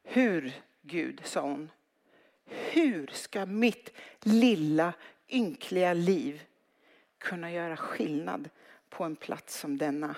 Hur, 0.03 0.53
Gud, 0.87 1.21
sa 1.25 1.41
hon, 1.41 1.71
hur 2.45 3.07
ska 3.07 3.45
mitt 3.45 3.93
lilla 4.21 4.93
ynkliga 5.29 5.93
liv 5.93 6.43
kunna 7.17 7.51
göra 7.51 7.77
skillnad 7.77 8.49
på 8.89 9.03
en 9.03 9.15
plats 9.15 9.59
som 9.59 9.77
denna? 9.77 10.15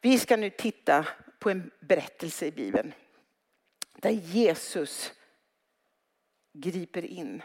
Vi 0.00 0.18
ska 0.18 0.36
nu 0.36 0.50
titta 0.50 1.06
på 1.38 1.50
en 1.50 1.70
berättelse 1.80 2.46
i 2.46 2.50
Bibeln 2.50 2.94
där 3.96 4.10
Jesus 4.10 5.12
griper 6.52 7.04
in. 7.04 7.42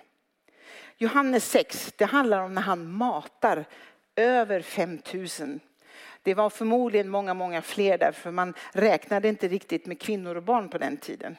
Johannes 0.97 1.51
6, 1.51 1.93
det 1.97 2.05
handlar 2.05 2.41
om 2.41 2.53
när 2.53 2.61
han 2.61 2.91
matar 2.91 3.65
över 4.15 4.61
5000. 4.61 5.59
Det 6.27 6.33
var 6.33 6.49
förmodligen 6.49 7.09
många, 7.09 7.33
många 7.33 7.61
fler 7.61 7.97
där 7.97 8.11
för 8.11 8.31
man 8.31 8.53
räknade 8.71 9.27
inte 9.27 9.47
riktigt 9.47 9.85
med 9.85 10.01
kvinnor 10.01 10.35
och 10.35 10.43
barn 10.43 10.69
på 10.69 10.77
den 10.77 10.97
tiden. 10.97 11.37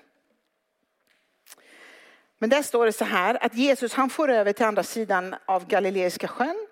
Men 2.39 2.51
där 2.51 2.63
står 2.63 2.87
det 2.87 2.93
så 2.93 3.05
här 3.05 3.45
att 3.45 3.55
Jesus 3.55 3.95
han 3.95 4.11
får 4.11 4.31
över 4.31 4.53
till 4.53 4.67
andra 4.67 4.83
sidan 4.83 5.35
av 5.47 5.67
Galileiska 5.67 6.29
sjön 6.29 6.67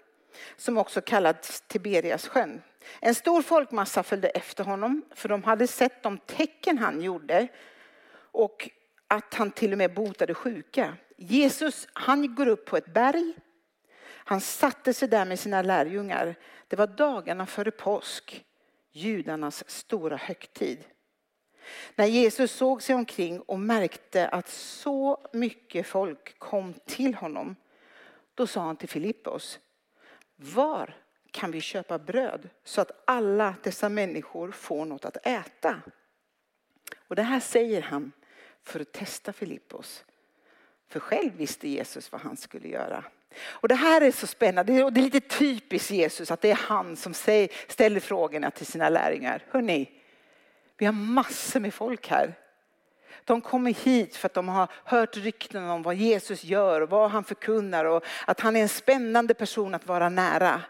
som 0.57 0.79
också 0.79 1.01
kallats 1.01 1.61
Tiberias 1.61 2.29
sjön. 2.29 2.63
En 3.01 3.15
stor 3.15 3.43
folkmassa 3.43 4.03
följde 4.03 4.29
efter 4.29 4.65
honom 4.65 5.03
för 5.15 5.29
de 5.29 5.43
hade 5.43 5.67
sett 5.67 6.03
de 6.03 6.19
tecken 6.19 6.79
han 6.79 7.03
gjorde 7.03 7.49
och 8.33 8.71
att 9.09 9.35
han 9.35 9.51
till 9.51 9.73
och 9.73 9.79
med 9.79 9.95
botade 9.95 10.35
sjuka. 10.35 10.97
Jesus 11.17 11.89
han 11.93 12.35
går 12.35 12.47
upp 12.49 12.67
på 12.67 12.77
ett 12.77 12.95
berg. 12.95 13.35
Han 14.29 14.41
satte 14.41 14.95
sig 14.95 15.09
där 15.09 15.25
med 15.25 15.39
sina 15.39 15.63
lärjungar. 15.63 16.37
Det 16.69 16.77
var 16.77 16.87
dagarna 16.87 17.47
före 17.47 17.71
påsk, 17.71 18.45
judarnas 18.93 19.71
stora 19.71 20.17
högtid. 20.17 20.85
När 21.95 22.07
Jesus 22.07 22.53
såg 22.53 22.83
sig 22.83 22.95
omkring 22.95 23.41
och 23.41 23.61
märkte 23.61 24.29
att 24.29 24.49
så 24.49 25.29
mycket 25.33 25.87
folk 25.87 26.39
kom 26.39 26.75
till 26.87 27.15
honom, 27.15 27.57
då 28.35 28.47
sa 28.47 28.61
han 28.61 28.77
till 28.77 28.89
Filippos, 28.89 29.59
var 30.37 30.97
kan 31.31 31.51
vi 31.51 31.61
köpa 31.61 31.99
bröd 31.99 32.49
så 32.65 32.81
att 32.81 33.03
alla 33.05 33.55
dessa 33.63 33.89
människor 33.89 34.51
får 34.51 34.85
något 34.85 35.05
att 35.05 35.27
äta? 35.27 35.83
Och 37.09 37.17
det 37.17 37.23
här 37.23 37.41
säger 37.41 37.83
han 37.83 38.13
för 38.63 38.81
att 38.81 38.93
testa 38.93 39.33
Filippos. 39.33 40.05
För 40.89 41.01
själv 41.01 41.37
visste 41.37 41.69
Jesus 41.69 42.13
vad 42.13 42.21
han 42.21 42.37
skulle 42.37 42.69
göra. 42.69 43.05
Och 43.43 43.69
det 43.69 43.75
här 43.75 44.01
är 44.01 44.11
så 44.11 44.27
spännande 44.27 44.85
och 44.85 44.93
det 44.93 45.01
är 45.01 45.03
lite 45.03 45.21
typiskt 45.21 45.91
Jesus 45.91 46.31
att 46.31 46.41
det 46.41 46.51
är 46.51 46.55
han 46.55 46.97
som 46.97 47.15
ställer 47.69 48.01
frågorna 48.01 48.51
till 48.51 48.67
sina 48.67 48.89
lärjungar. 48.89 49.43
Hörrni, 49.51 49.91
vi 50.79 50.87
har 50.87 50.93
massor 50.93 51.61
med 51.61 51.75
folk 51.75 52.09
här. 52.09 52.35
De 53.25 53.41
kommer 53.41 53.75
hit 53.75 54.17
för 54.17 54.27
att 54.27 54.35
de 54.35 54.49
har 54.49 54.69
hört 54.85 55.17
rykten 55.17 55.71
om 55.71 55.83
vad 55.83 55.95
Jesus 55.95 56.45
gör 56.45 56.81
och 56.81 56.91
vad 56.91 57.11
han 57.11 57.25
förkunnar 57.25 57.85
och 57.85 58.05
att 58.27 58.41
han 58.41 58.57
är 58.57 58.63
en 58.63 58.69
spännande 58.69 59.35
person 59.35 59.75
att 59.75 59.87
vara 59.87 60.09
nära. 60.09 60.61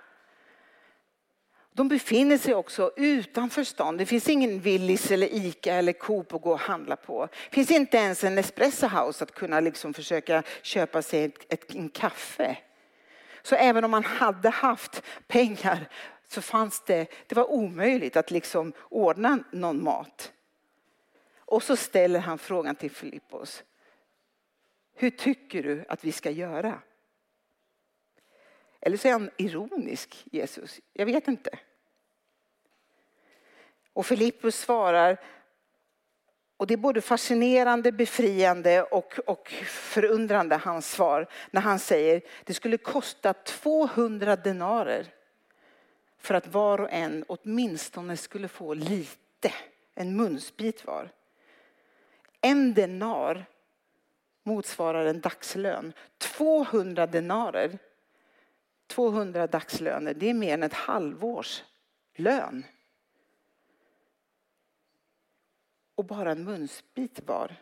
De 1.76 1.88
befinner 1.88 2.38
sig 2.38 2.54
också 2.54 2.92
utanför 2.96 3.64
stan. 3.64 3.96
Det 3.96 4.06
finns 4.06 4.28
ingen 4.28 4.60
Willys 4.60 5.10
eller 5.10 5.34
Ica 5.34 5.74
eller 5.74 5.92
Coop 5.92 6.34
att 6.34 6.42
gå 6.42 6.50
och 6.50 6.58
handla 6.58 6.96
på. 6.96 7.28
Det 7.50 7.54
finns 7.54 7.70
inte 7.70 7.96
ens 7.96 8.24
en 8.24 8.38
Espresso 8.38 8.86
House 8.86 9.24
att 9.24 9.34
kunna 9.34 9.60
liksom 9.60 9.94
försöka 9.94 10.42
köpa 10.62 11.02
sig 11.02 11.24
ett, 11.24 11.52
ett, 11.52 11.74
en 11.74 11.88
kaffe. 11.88 12.58
Så 13.42 13.54
även 13.54 13.84
om 13.84 13.90
man 13.90 14.04
hade 14.04 14.50
haft 14.50 15.02
pengar 15.26 15.88
så 16.28 16.42
fanns 16.42 16.80
det, 16.80 17.06
det 17.26 17.34
var 17.34 17.50
omöjligt 17.50 18.16
att 18.16 18.30
liksom 18.30 18.72
ordna 18.88 19.38
någon 19.52 19.84
mat. 19.84 20.32
Och 21.38 21.62
så 21.62 21.76
ställer 21.76 22.20
han 22.20 22.38
frågan 22.38 22.74
till 22.74 22.90
Filippos. 22.90 23.64
Hur 24.94 25.10
tycker 25.10 25.62
du 25.62 25.84
att 25.88 26.04
vi 26.04 26.12
ska 26.12 26.30
göra? 26.30 26.80
Eller 28.86 28.96
så 28.96 29.08
är 29.08 29.12
han 29.12 29.30
ironisk, 29.36 30.24
Jesus. 30.32 30.80
Jag 30.92 31.06
vet 31.06 31.28
inte. 31.28 31.58
Och 33.92 34.06
Filippus 34.06 34.56
svarar, 34.58 35.20
och 36.56 36.66
det 36.66 36.74
är 36.74 36.78
både 36.78 37.00
fascinerande, 37.00 37.92
befriande 37.92 38.82
och, 38.82 39.18
och 39.26 39.48
förundrande 39.66 40.56
hans 40.56 40.90
svar 40.90 41.28
när 41.50 41.60
han 41.60 41.78
säger 41.78 42.22
det 42.44 42.54
skulle 42.54 42.78
kosta 42.78 43.32
200 43.32 44.36
denarer 44.36 45.06
för 46.18 46.34
att 46.34 46.46
var 46.46 46.80
och 46.80 46.92
en 46.92 47.24
åtminstone 47.28 48.16
skulle 48.16 48.48
få 48.48 48.74
lite, 48.74 49.52
en 49.94 50.16
munsbit 50.16 50.84
var. 50.84 51.10
En 52.40 52.74
denar 52.74 53.44
motsvarar 54.42 55.06
en 55.06 55.20
dagslön. 55.20 55.92
200 56.18 57.06
denarer 57.06 57.78
200 58.86 59.46
dagslöner, 59.46 60.14
det 60.14 60.30
är 60.30 60.34
mer 60.34 60.54
än 60.54 60.62
ett 60.62 60.72
halvårs 60.72 61.62
lön. 62.14 62.64
Och 65.94 66.04
bara 66.04 66.32
en 66.32 66.44
munsbit 66.44 67.20
var. 67.26 67.56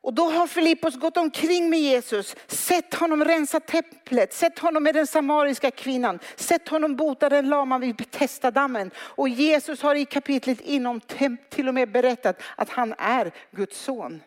Och 0.00 0.14
då 0.14 0.30
har 0.30 0.46
Filippos 0.46 0.96
gått 0.96 1.16
omkring 1.16 1.70
med 1.70 1.80
Jesus, 1.80 2.36
sett 2.46 2.94
honom 2.94 3.24
rensa 3.24 3.60
templet, 3.60 4.32
sett 4.32 4.58
honom 4.58 4.82
med 4.82 4.94
den 4.94 5.06
samariska 5.06 5.70
kvinnan, 5.70 6.18
sett 6.36 6.68
honom 6.68 6.96
bota 6.96 7.28
den 7.28 7.48
lama 7.48 7.78
vid 7.78 7.96
Betestadammen. 7.96 8.90
Och 8.96 9.28
Jesus 9.28 9.82
har 9.82 9.94
i 9.94 10.04
kapitlet 10.04 10.60
inom 10.60 11.00
till 11.48 11.68
och 11.68 11.74
med 11.74 11.92
berättat 11.92 12.42
att 12.56 12.68
han 12.68 12.94
är 12.98 13.32
Guds 13.50 13.80
son. 13.80 14.22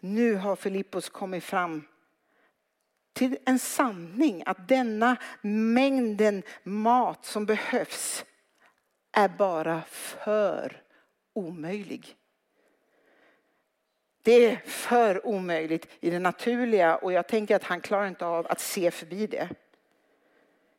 Nu 0.00 0.34
har 0.34 0.56
Filippos 0.56 1.08
kommit 1.08 1.44
fram 1.44 1.82
till 3.14 3.38
en 3.44 3.58
sanning 3.58 4.42
att 4.46 4.68
denna 4.68 5.16
mängden 5.40 6.42
mat 6.62 7.24
som 7.24 7.46
behövs 7.46 8.24
är 9.12 9.28
bara 9.28 9.82
för 9.88 10.82
omöjlig. 11.32 12.16
Det 14.22 14.32
är 14.32 14.56
för 14.64 15.26
omöjligt 15.26 15.88
i 16.00 16.10
det 16.10 16.18
naturliga 16.18 16.96
och 16.96 17.12
jag 17.12 17.28
tänker 17.28 17.56
att 17.56 17.64
han 17.64 17.80
klarar 17.80 18.08
inte 18.08 18.26
av 18.26 18.46
att 18.46 18.60
se 18.60 18.90
förbi 18.90 19.26
det. 19.26 19.48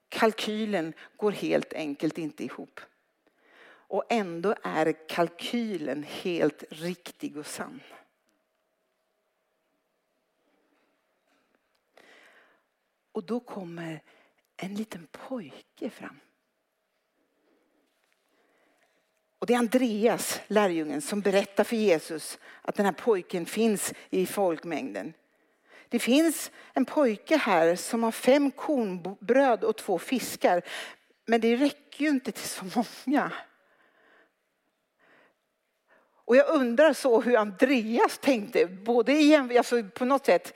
Kalkylen 0.09 0.93
går 1.17 1.31
helt 1.31 1.73
enkelt 1.73 2.17
inte 2.17 2.43
ihop. 2.43 2.79
Och 3.87 4.03
ändå 4.09 4.55
är 4.63 5.07
kalkylen 5.07 6.03
helt 6.03 6.63
riktig 6.69 7.37
och 7.37 7.45
sann. 7.45 7.81
Och 13.15 13.23
då 13.23 13.39
kommer 13.39 14.01
en 14.57 14.75
liten 14.75 15.07
pojke 15.11 15.89
fram. 15.89 16.19
Och 19.39 19.47
det 19.47 19.53
är 19.53 19.57
Andreas, 19.57 20.41
lärjungen, 20.47 21.01
som 21.01 21.21
berättar 21.21 21.63
för 21.63 21.75
Jesus 21.75 22.37
att 22.61 22.75
den 22.75 22.85
här 22.85 22.93
pojken 22.93 23.45
finns 23.45 23.93
i 24.09 24.25
folkmängden. 24.25 25.13
Det 25.89 25.99
finns 25.99 26.51
en 26.73 26.85
pojke 26.85 27.37
här 27.37 27.75
som 27.75 28.03
har 28.03 28.11
fem 28.11 28.51
kornbröd 28.51 29.63
och 29.63 29.77
två 29.77 29.99
fiskar. 29.99 30.61
Men 31.25 31.41
det 31.41 31.55
räcker 31.55 32.03
ju 32.03 32.09
inte 32.09 32.31
till 32.31 32.49
så 32.49 32.65
många. 32.65 33.31
Och 36.25 36.35
jag 36.35 36.49
undrar 36.49 36.93
så 36.93 37.21
hur 37.21 37.37
Andreas 37.37 38.17
tänkte, 38.17 38.65
både 38.65 39.13
i, 39.13 39.35
alltså 39.35 39.83
på 39.83 40.05
något 40.05 40.25
sätt, 40.25 40.53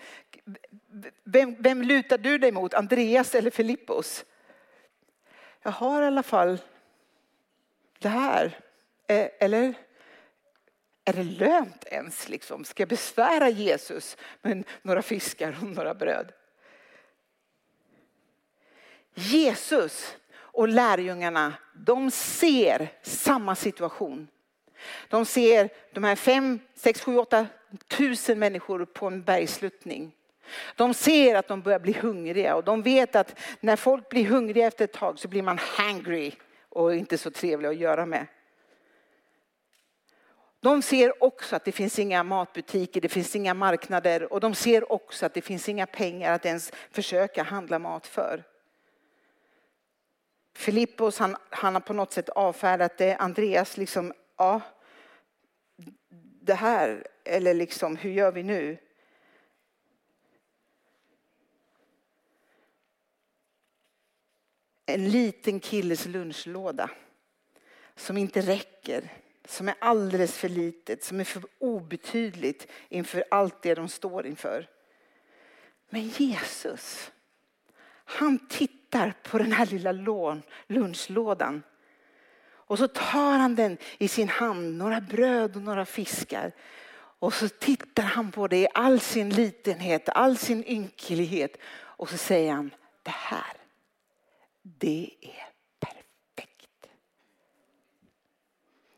vem, 1.24 1.56
vem 1.60 1.82
lutar 1.82 2.18
du 2.18 2.38
dig 2.38 2.52
mot, 2.52 2.74
Andreas 2.74 3.36
eller 3.36 3.52
Filippos? 3.52 4.26
Jag 5.62 5.72
har 5.72 6.02
i 6.02 6.06
alla 6.06 6.24
fall 6.24 6.58
det 8.00 8.10
här. 8.10 8.60
Eh, 9.08 9.28
eller? 9.40 9.74
Är 11.06 11.14
det 11.14 11.24
lönt 11.24 11.86
ens? 11.86 12.30
Liksom? 12.30 12.66
Ska 12.66 12.82
jag 12.82 12.90
besvära 12.90 13.50
Jesus 13.50 14.18
med 14.42 14.64
några 14.82 15.02
fiskar 15.02 15.58
och 15.62 15.68
några 15.68 15.94
bröd? 15.94 16.32
Jesus 19.14 20.16
och 20.32 20.68
lärjungarna, 20.68 21.54
de 21.74 22.12
ser 22.12 22.94
samma 23.02 23.56
situation. 23.56 24.28
De 25.10 25.26
ser 25.26 25.70
de 25.94 26.04
här 26.04 26.16
fem, 26.16 26.60
sex, 26.76 27.02
sju, 27.02 27.18
åtta 27.18 27.48
tusen 27.88 28.40
människor 28.40 28.86
på 28.86 29.08
en 29.08 29.24
bergsluttning. 29.24 30.12
De 30.76 30.94
ser 30.94 31.36
att 31.36 31.48
de 31.48 31.62
börjar 31.62 31.80
bli 31.80 31.94
hungriga 31.94 32.56
och 32.56 32.64
de 32.64 32.82
vet 32.82 33.16
att 33.16 33.40
när 33.60 33.76
folk 33.76 34.10
blir 34.10 34.26
hungriga 34.26 34.68
efter 34.68 34.86
ett 34.86 34.94
tag 34.94 35.20
så 35.20 35.28
blir 35.28 35.42
man 35.42 35.58
hangry 35.58 36.32
och 36.70 36.96
inte 36.96 37.18
så 37.18 37.32
trevlig 37.32 37.70
att 37.70 37.78
göra 37.78 38.06
med. 38.06 38.28
De 40.62 40.82
ser 40.82 41.24
också 41.24 41.56
att 41.56 41.66
det 41.66 41.72
finns 41.72 42.00
inga 42.00 42.24
matbutiker, 42.24 43.02
det 43.02 43.10
finns 43.10 43.36
inga 43.36 43.54
marknader 43.54 44.34
och 44.34 44.40
de 44.40 44.56
ser 44.56 44.92
också 44.92 45.26
att 45.26 45.34
det 45.34 45.42
finns 45.42 45.70
inga 45.70 45.86
pengar 45.86 46.34
att 46.34 46.46
ens 46.46 46.72
försöka 46.92 47.44
handla 47.44 47.80
mat 47.80 48.08
för. 48.08 48.44
Filippos 50.56 51.20
han, 51.20 51.38
han 51.50 51.74
har 51.74 51.82
på 51.82 51.94
något 51.94 52.12
sätt 52.12 52.30
avfärdat 52.30 52.98
det. 52.98 53.16
Andreas 53.16 53.78
liksom, 53.78 54.14
ja, 54.38 54.62
det 56.42 56.54
här, 56.54 57.08
eller 57.24 57.54
liksom 57.54 57.96
hur 57.96 58.12
gör 58.12 58.32
vi 58.32 58.44
nu? 58.44 58.78
En 64.94 65.10
liten 65.10 65.60
killes 65.60 66.06
lunchlåda 66.06 66.90
som 67.96 68.18
inte 68.18 68.42
räcker, 68.42 69.10
som 69.46 69.70
är 69.70 69.76
alldeles 69.80 70.38
för 70.38 70.50
litet, 70.50 71.04
som 71.04 71.20
är 71.20 71.24
för 71.24 71.44
obetydligt 71.60 72.68
inför 72.90 73.24
allt 73.32 73.62
det 73.62 73.76
de 73.76 73.90
står 73.90 74.26
inför. 74.26 74.70
Men 75.90 76.08
Jesus, 76.08 77.12
han 78.06 78.48
tittar 78.48 79.14
på 79.24 79.38
den 79.38 79.52
här 79.52 79.66
lilla 79.66 79.92
lunchlådan 80.68 81.64
och 82.70 82.78
så 82.78 82.88
tar 82.88 83.38
han 83.38 83.56
den 83.56 83.78
i 83.98 84.08
sin 84.08 84.30
hand, 84.30 84.78
några 84.78 85.02
bröd 85.02 85.56
och 85.56 85.62
några 85.62 85.86
fiskar. 85.86 86.52
Och 87.20 87.34
så 87.34 87.50
tittar 87.50 88.04
han 88.04 88.32
på 88.32 88.48
det 88.48 88.58
i 88.58 88.68
all 88.74 89.00
sin 89.00 89.30
litenhet, 89.30 90.10
all 90.10 90.38
sin 90.38 90.64
ynklighet. 90.64 91.58
Och 91.72 92.10
så 92.10 92.18
säger 92.18 92.54
han, 92.54 92.72
det 93.04 93.12
här, 93.12 93.54
det 94.78 95.12
är 95.22 95.50
perfekt. 95.80 96.90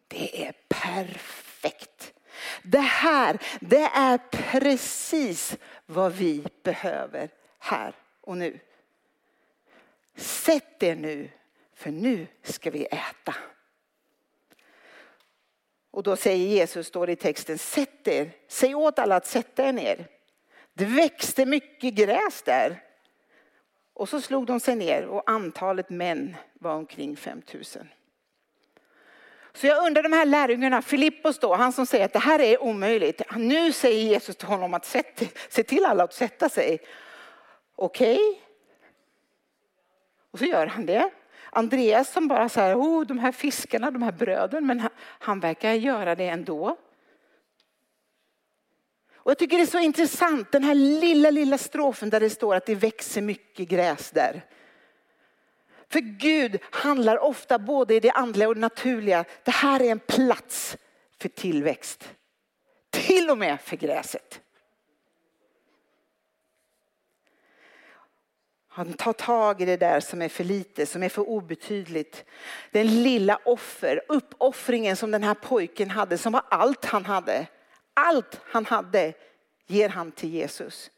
Det 0.08 0.46
är 0.46 0.54
perfekt. 0.68 2.14
Det 2.64 2.80
här, 2.80 3.42
det 3.62 3.84
är 3.84 4.18
precis 4.32 5.58
vad 5.86 6.14
vi 6.14 6.46
behöver 6.64 7.30
här 7.60 7.96
och 8.22 8.38
nu. 8.38 8.60
Sätt 10.16 10.84
er 10.84 10.96
nu, 10.96 11.30
för 11.74 11.92
nu 11.92 12.28
ska 12.44 12.72
vi 12.72 12.86
äta. 12.86 13.36
Och 15.92 16.04
då 16.04 16.16
säger 16.16 16.48
Jesus, 16.48 16.88
står 16.88 17.08
det 17.08 17.14
i 17.14 17.16
texten, 17.16 17.58
sätt 17.58 18.08
er, 18.08 18.32
säg 18.48 18.76
åt 18.76 19.00
alla 19.00 19.16
att 19.16 19.28
sätta 19.28 19.68
er 19.68 19.74
ner. 19.74 20.08
Det 20.74 20.86
växte 20.86 21.46
mycket 21.46 21.94
gräs 21.94 22.42
där. 22.42 22.84
Och 24.02 24.10
så 24.10 24.22
slog 24.22 24.46
de 24.46 24.60
sig 24.60 24.76
ner 24.76 25.06
och 25.06 25.30
antalet 25.30 25.90
män 25.90 26.36
var 26.54 26.76
omkring 26.76 27.18
5000. 27.18 27.90
Så 29.54 29.68
jag 29.68 29.86
undrar 29.88 30.04
de 30.04 30.14
här 30.14 30.26
lärjungarna, 30.26 30.82
Filippos 30.82 31.40
då, 31.40 31.56
han 31.56 31.74
som 31.74 31.86
säger 31.86 32.06
att 32.06 32.14
det 32.14 32.20
här 32.20 32.42
är 32.42 32.64
omöjligt. 32.64 33.22
Nu 33.36 33.72
säger 33.72 34.04
Jesus 34.04 34.36
till 34.36 34.48
honom 34.48 34.74
att 34.74 34.86
se 35.50 35.64
till 35.64 35.86
alla 35.86 36.04
att 36.04 36.14
sätta 36.14 36.50
sig. 36.50 36.80
Okej. 37.76 38.16
Okay. 38.16 38.40
Och 40.32 40.40
så 40.40 40.46
gör 40.46 40.68
han 40.68 40.86
det. 40.86 41.10
Andreas 41.50 42.12
som 42.12 42.28
bara 42.28 42.50
säger, 42.50 42.76
oh, 42.76 43.06
de 43.06 43.20
här 43.20 43.32
fiskarna, 43.32 43.92
de 43.92 44.02
här 44.02 44.12
bröden, 44.12 44.68
men 44.68 44.80
han, 44.80 44.92
han 45.00 45.40
verkar 45.40 45.74
göra 45.74 46.16
det 46.16 46.28
ändå. 46.28 46.78
Och 49.24 49.32
jag 49.32 49.38
tycker 49.38 49.58
det 49.58 49.64
är 49.64 49.68
så 49.68 49.80
intressant, 49.80 50.52
den 50.52 50.64
här 50.64 50.76
lilla, 50.76 51.30
lilla 51.30 51.58
strofen 51.58 52.10
där 52.10 52.20
det 52.20 52.30
står 52.30 52.56
att 52.56 52.66
det 52.66 52.76
växer 52.76 53.22
mycket 53.22 53.70
gräs 53.70 54.12
där. 54.12 54.46
För 55.90 56.00
Gud 56.00 56.60
handlar 56.72 57.18
ofta 57.18 57.60
både 57.60 57.96
i 57.96 58.00
det 58.00 58.12
andliga 58.12 58.48
och 58.48 58.56
det 58.56 58.62
naturliga. 58.62 59.26
Det 59.44 59.52
här 59.52 59.80
är 59.82 59.92
en 59.92 60.00
plats 60.00 60.78
för 61.22 61.30
tillväxt. 61.30 62.10
Till 62.90 63.30
och 63.30 63.38
med 63.38 63.62
för 63.62 63.78
gräset. 63.78 64.42
Han 68.68 68.94
tar 68.94 69.14
tag 69.14 69.62
i 69.62 69.66
det 69.66 69.78
där 69.78 70.00
som 70.00 70.22
är 70.22 70.30
för 70.30 70.44
lite, 70.44 70.86
som 70.86 71.04
är 71.04 71.10
för 71.10 71.30
obetydligt. 71.30 72.26
Den 72.72 73.04
lilla 73.04 73.40
offer, 73.46 74.02
uppoffringen 74.08 74.96
som 74.96 75.12
den 75.12 75.24
här 75.24 75.34
pojken 75.34 75.90
hade, 75.90 76.18
som 76.18 76.34
var 76.34 76.44
allt 76.50 76.86
han 76.86 77.06
hade. 77.06 77.48
Allt 77.94 78.42
han 78.44 78.66
hade 78.66 79.14
ger 79.68 79.90
han 79.90 80.12
till 80.12 80.30
Jesus. 80.30 80.92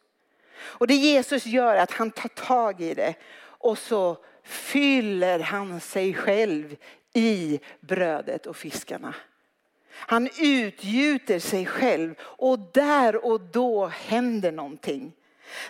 Och 0.56 0.88
det 0.88 0.96
Jesus 0.96 1.46
gör 1.46 1.76
är 1.76 1.84
att 1.84 1.92
han 1.92 2.12
tar 2.12 2.30
tag 2.30 2.82
i 2.82 2.94
det 2.94 3.16
och 3.42 3.78
så 3.78 4.18
fyller 4.44 5.40
han 5.40 5.80
sig 5.80 6.14
själv 6.14 6.76
i 7.14 7.60
brödet 7.80 8.46
och 8.46 8.56
fiskarna. 8.56 9.16
Han 9.94 10.30
utgjuter 10.40 11.40
sig 11.40 11.66
själv 11.66 12.16
och 12.20 12.60
där 12.60 13.26
och 13.26 13.42
då 13.42 13.88
händer 13.88 14.52
någonting. 14.52 15.14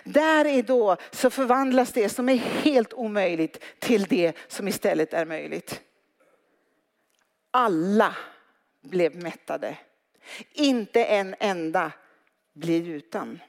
Där 0.04 0.44
är 0.44 0.62
då 0.62 0.96
så 1.10 1.30
förvandlas 1.30 1.92
det 1.92 2.08
som 2.08 2.28
är 2.28 2.36
helt 2.36 2.92
omöjligt 2.92 3.62
till 3.78 4.04
det 4.04 4.36
som 4.48 4.68
istället 4.68 5.14
är 5.14 5.26
möjligt. 5.26 5.80
Alla 7.50 8.16
blev 8.82 9.22
mättade. 9.22 9.76
Inte 10.52 11.04
en 11.04 11.34
enda 11.38 11.92
blir 12.54 12.88
utan. 12.88 13.40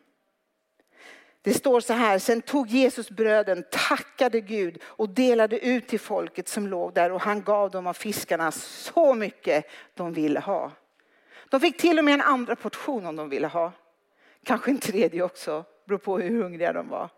Det 1.42 1.54
står 1.54 1.80
så 1.80 1.94
här, 1.94 2.20
sen 2.20 2.42
tog 2.42 2.68
Jesus 2.68 3.10
bröden, 3.10 3.64
tackade 3.72 4.42
Gud 4.42 4.82
och 4.84 5.10
delade 5.10 5.60
ut 5.60 5.88
till 5.88 6.00
folket 6.00 6.48
som 6.48 6.68
låg 6.68 6.94
där 6.94 7.12
och 7.12 7.22
han 7.22 7.44
gav 7.44 7.72
dem 7.72 7.88
av 7.88 7.94
fiskarna 7.94 8.52
så 8.52 9.14
mycket 9.14 9.66
de 9.94 10.14
ville 10.14 10.40
ha. 10.40 10.72
De 11.50 11.60
fick 11.60 11.78
till 11.78 12.00
och 12.00 12.06
med 12.06 12.14
en 12.14 12.22
andra 12.22 12.56
portion 12.56 13.06
om 13.06 13.16
de 13.16 13.30
ville 13.30 13.48
ha. 13.48 13.72
Kanske 14.44 14.72
en 14.72 14.78
tredje 14.78 15.24
också 15.24 15.66
beror 15.86 15.98
på 15.98 16.20
hur 16.20 16.44
hungriga 16.44 16.74
de 16.74 16.90
var. 16.90 17.10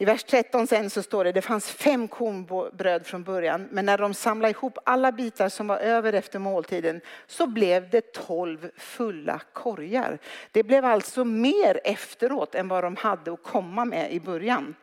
I 0.00 0.04
vers 0.04 0.24
13 0.24 0.66
sen 0.66 0.90
så 0.90 1.02
står 1.02 1.24
det, 1.24 1.32
det 1.32 1.42
fanns 1.42 1.70
fem 1.70 2.08
kornbröd 2.08 3.06
från 3.06 3.22
början, 3.22 3.68
men 3.70 3.86
när 3.86 3.98
de 3.98 4.14
samlade 4.14 4.50
ihop 4.50 4.78
alla 4.84 5.12
bitar 5.12 5.48
som 5.48 5.66
var 5.66 5.78
över 5.78 6.12
efter 6.12 6.38
måltiden 6.38 7.00
så 7.26 7.46
blev 7.46 7.90
det 7.90 8.12
tolv 8.12 8.70
fulla 8.76 9.40
korgar. 9.52 10.18
Det 10.52 10.62
blev 10.62 10.84
alltså 10.84 11.24
mer 11.24 11.80
efteråt 11.84 12.54
än 12.54 12.68
vad 12.68 12.84
de 12.84 12.96
hade 12.96 13.32
att 13.32 13.42
komma 13.42 13.84
med 13.84 14.12
i 14.12 14.20
början. 14.20 14.74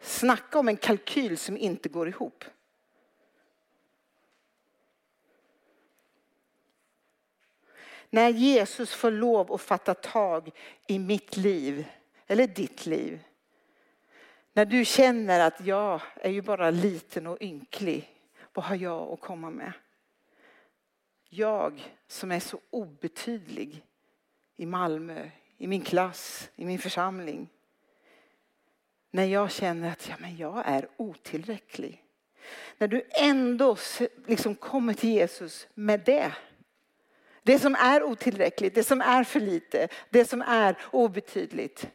Snacka 0.00 0.58
om 0.58 0.68
en 0.68 0.76
kalkyl 0.76 1.38
som 1.38 1.56
inte 1.56 1.88
går 1.88 2.08
ihop. 2.08 2.44
När 8.10 8.28
Jesus 8.28 8.94
får 8.94 9.10
lov 9.10 9.52
att 9.52 9.60
fatta 9.60 9.94
tag 9.94 10.50
i 10.86 10.98
mitt 10.98 11.36
liv, 11.36 11.84
eller 12.26 12.46
ditt 12.46 12.86
liv. 12.86 13.20
När 14.52 14.64
du 14.64 14.84
känner 14.84 15.40
att 15.40 15.60
jag 15.66 16.00
är 16.14 16.30
ju 16.30 16.42
bara 16.42 16.70
liten 16.70 17.26
och 17.26 17.42
ynklig. 17.42 18.08
Vad 18.52 18.64
har 18.64 18.76
jag 18.76 19.12
att 19.12 19.20
komma 19.20 19.50
med? 19.50 19.72
Jag 21.28 21.94
som 22.06 22.32
är 22.32 22.40
så 22.40 22.60
obetydlig 22.70 23.84
i 24.56 24.66
Malmö, 24.66 25.30
i 25.58 25.66
min 25.66 25.82
klass, 25.82 26.50
i 26.56 26.64
min 26.64 26.78
församling. 26.78 27.48
När 29.10 29.24
jag 29.24 29.50
känner 29.50 29.92
att 29.92 30.08
ja, 30.08 30.14
men 30.18 30.36
jag 30.36 30.62
är 30.66 30.88
otillräcklig. 30.96 32.02
När 32.78 32.88
du 32.88 33.02
ändå 33.10 33.76
liksom 34.26 34.54
kommer 34.54 34.94
till 34.94 35.10
Jesus 35.10 35.68
med 35.74 36.00
det 36.04 36.32
det 37.42 37.58
som 37.58 37.74
är 37.74 38.02
otillräckligt, 38.02 38.74
det 38.74 38.84
som 38.84 39.00
är 39.00 39.24
för 39.24 39.40
lite, 39.40 39.88
det 40.10 40.24
som 40.24 40.42
är 40.42 40.76
obetydligt. 40.90 41.88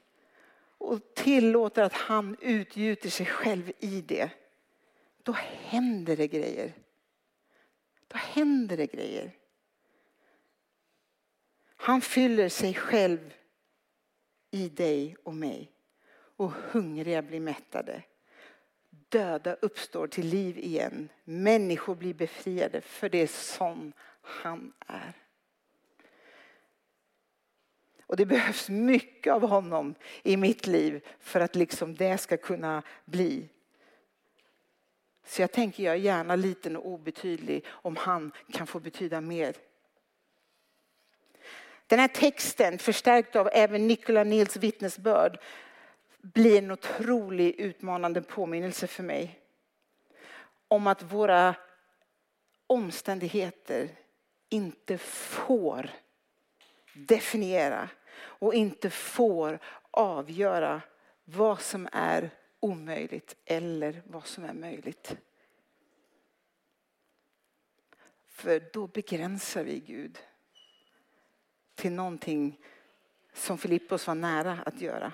Och 0.78 1.14
tillåter 1.16 1.84
att 1.84 1.94
han 1.94 2.38
utgjuter 2.42 3.10
sig 3.10 3.26
själv 3.26 3.72
i 3.80 4.02
det. 4.02 4.30
Då 5.24 5.32
händer 5.32 6.18
det 6.18 6.28
grejer. 6.28 6.74
Då 8.08 8.18
händer 8.18 8.78
det 8.78 8.88
grejer. 8.88 9.32
Han 11.76 12.02
fyller 12.02 12.50
sig 12.50 12.74
själv 12.74 13.34
i 14.52 14.70
dig 14.70 15.16
och 15.24 15.36
mig. 15.36 15.72
Och 16.12 16.52
hungriga 16.52 17.22
blir 17.22 17.40
mättade. 17.40 18.04
Döda 18.90 19.54
uppstår 19.54 20.08
till 20.08 20.28
liv 20.28 20.58
igen. 20.58 21.10
Människor 21.24 21.96
blir 21.96 22.14
befriade 22.14 22.82
för 22.82 23.10
det 23.10 23.18
är 23.18 23.28
sån 23.28 23.94
han 24.22 24.74
är. 24.80 25.27
Och 28.08 28.18
det 28.18 28.26
behövs 28.26 28.70
mycket 28.70 29.34
av 29.34 29.42
honom 29.42 29.96
i 30.24 30.38
mitt 30.38 30.68
liv 30.68 31.06
för 31.20 31.40
att 31.40 31.56
liksom 31.56 31.96
det 31.96 32.18
ska 32.18 32.38
kunna 32.38 32.84
bli. 33.06 33.50
Så 35.26 35.42
jag 35.42 35.52
tänker 35.52 35.84
jag 35.84 35.94
är 35.94 36.00
gärna 36.00 36.36
liten 36.36 36.76
och 36.78 36.88
obetydlig 36.88 37.66
om 37.68 37.96
han 37.96 38.32
kan 38.52 38.68
få 38.68 38.80
betyda 38.80 39.22
mer. 39.22 39.56
Den 41.88 42.00
här 42.00 42.08
texten, 42.08 42.80
förstärkt 42.80 43.36
av 43.36 43.50
även 43.54 43.88
Nikola 43.88 44.24
Nils 44.24 44.58
vittnesbörd, 44.58 45.40
blir 46.22 46.58
en 46.58 46.72
otrolig 46.72 47.56
utmanande 47.60 48.22
påminnelse 48.22 48.88
för 48.88 49.04
mig. 49.04 49.40
Om 50.68 50.88
att 50.88 51.04
våra 51.04 51.56
omständigheter 52.68 53.90
inte 54.50 54.98
får 54.98 55.90
definiera 56.98 57.90
och 58.20 58.54
inte 58.54 58.90
får 58.90 59.60
avgöra 59.92 60.82
vad 61.26 61.62
som 61.62 61.88
är 61.92 62.30
omöjligt 62.60 63.36
eller 63.46 64.02
vad 64.06 64.26
som 64.26 64.44
är 64.44 64.54
möjligt. 64.54 65.18
För 68.28 68.64
då 68.74 68.88
begränsar 68.88 69.64
vi 69.64 69.80
Gud 69.80 70.20
till 71.76 71.92
någonting 71.92 72.60
som 73.34 73.58
Filippos 73.58 74.08
var 74.08 74.16
nära 74.16 74.60
att 74.66 74.82
göra. 74.82 75.12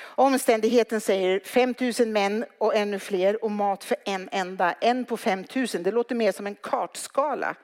Omständigheten 0.00 1.00
säger 1.00 1.40
5 1.40 1.74
000 2.00 2.08
män 2.08 2.44
och 2.58 2.74
ännu 2.74 2.98
fler 2.98 3.44
och 3.44 3.50
mat 3.50 3.84
för 3.84 3.96
en 4.04 4.28
enda. 4.32 4.72
En 4.72 5.04
på 5.04 5.16
5 5.16 5.44
000. 5.54 5.66
Det 5.66 5.90
låter 5.90 6.14
mer 6.14 6.32
som 6.32 6.46
en 6.46 6.54
kartskala. 6.54 7.56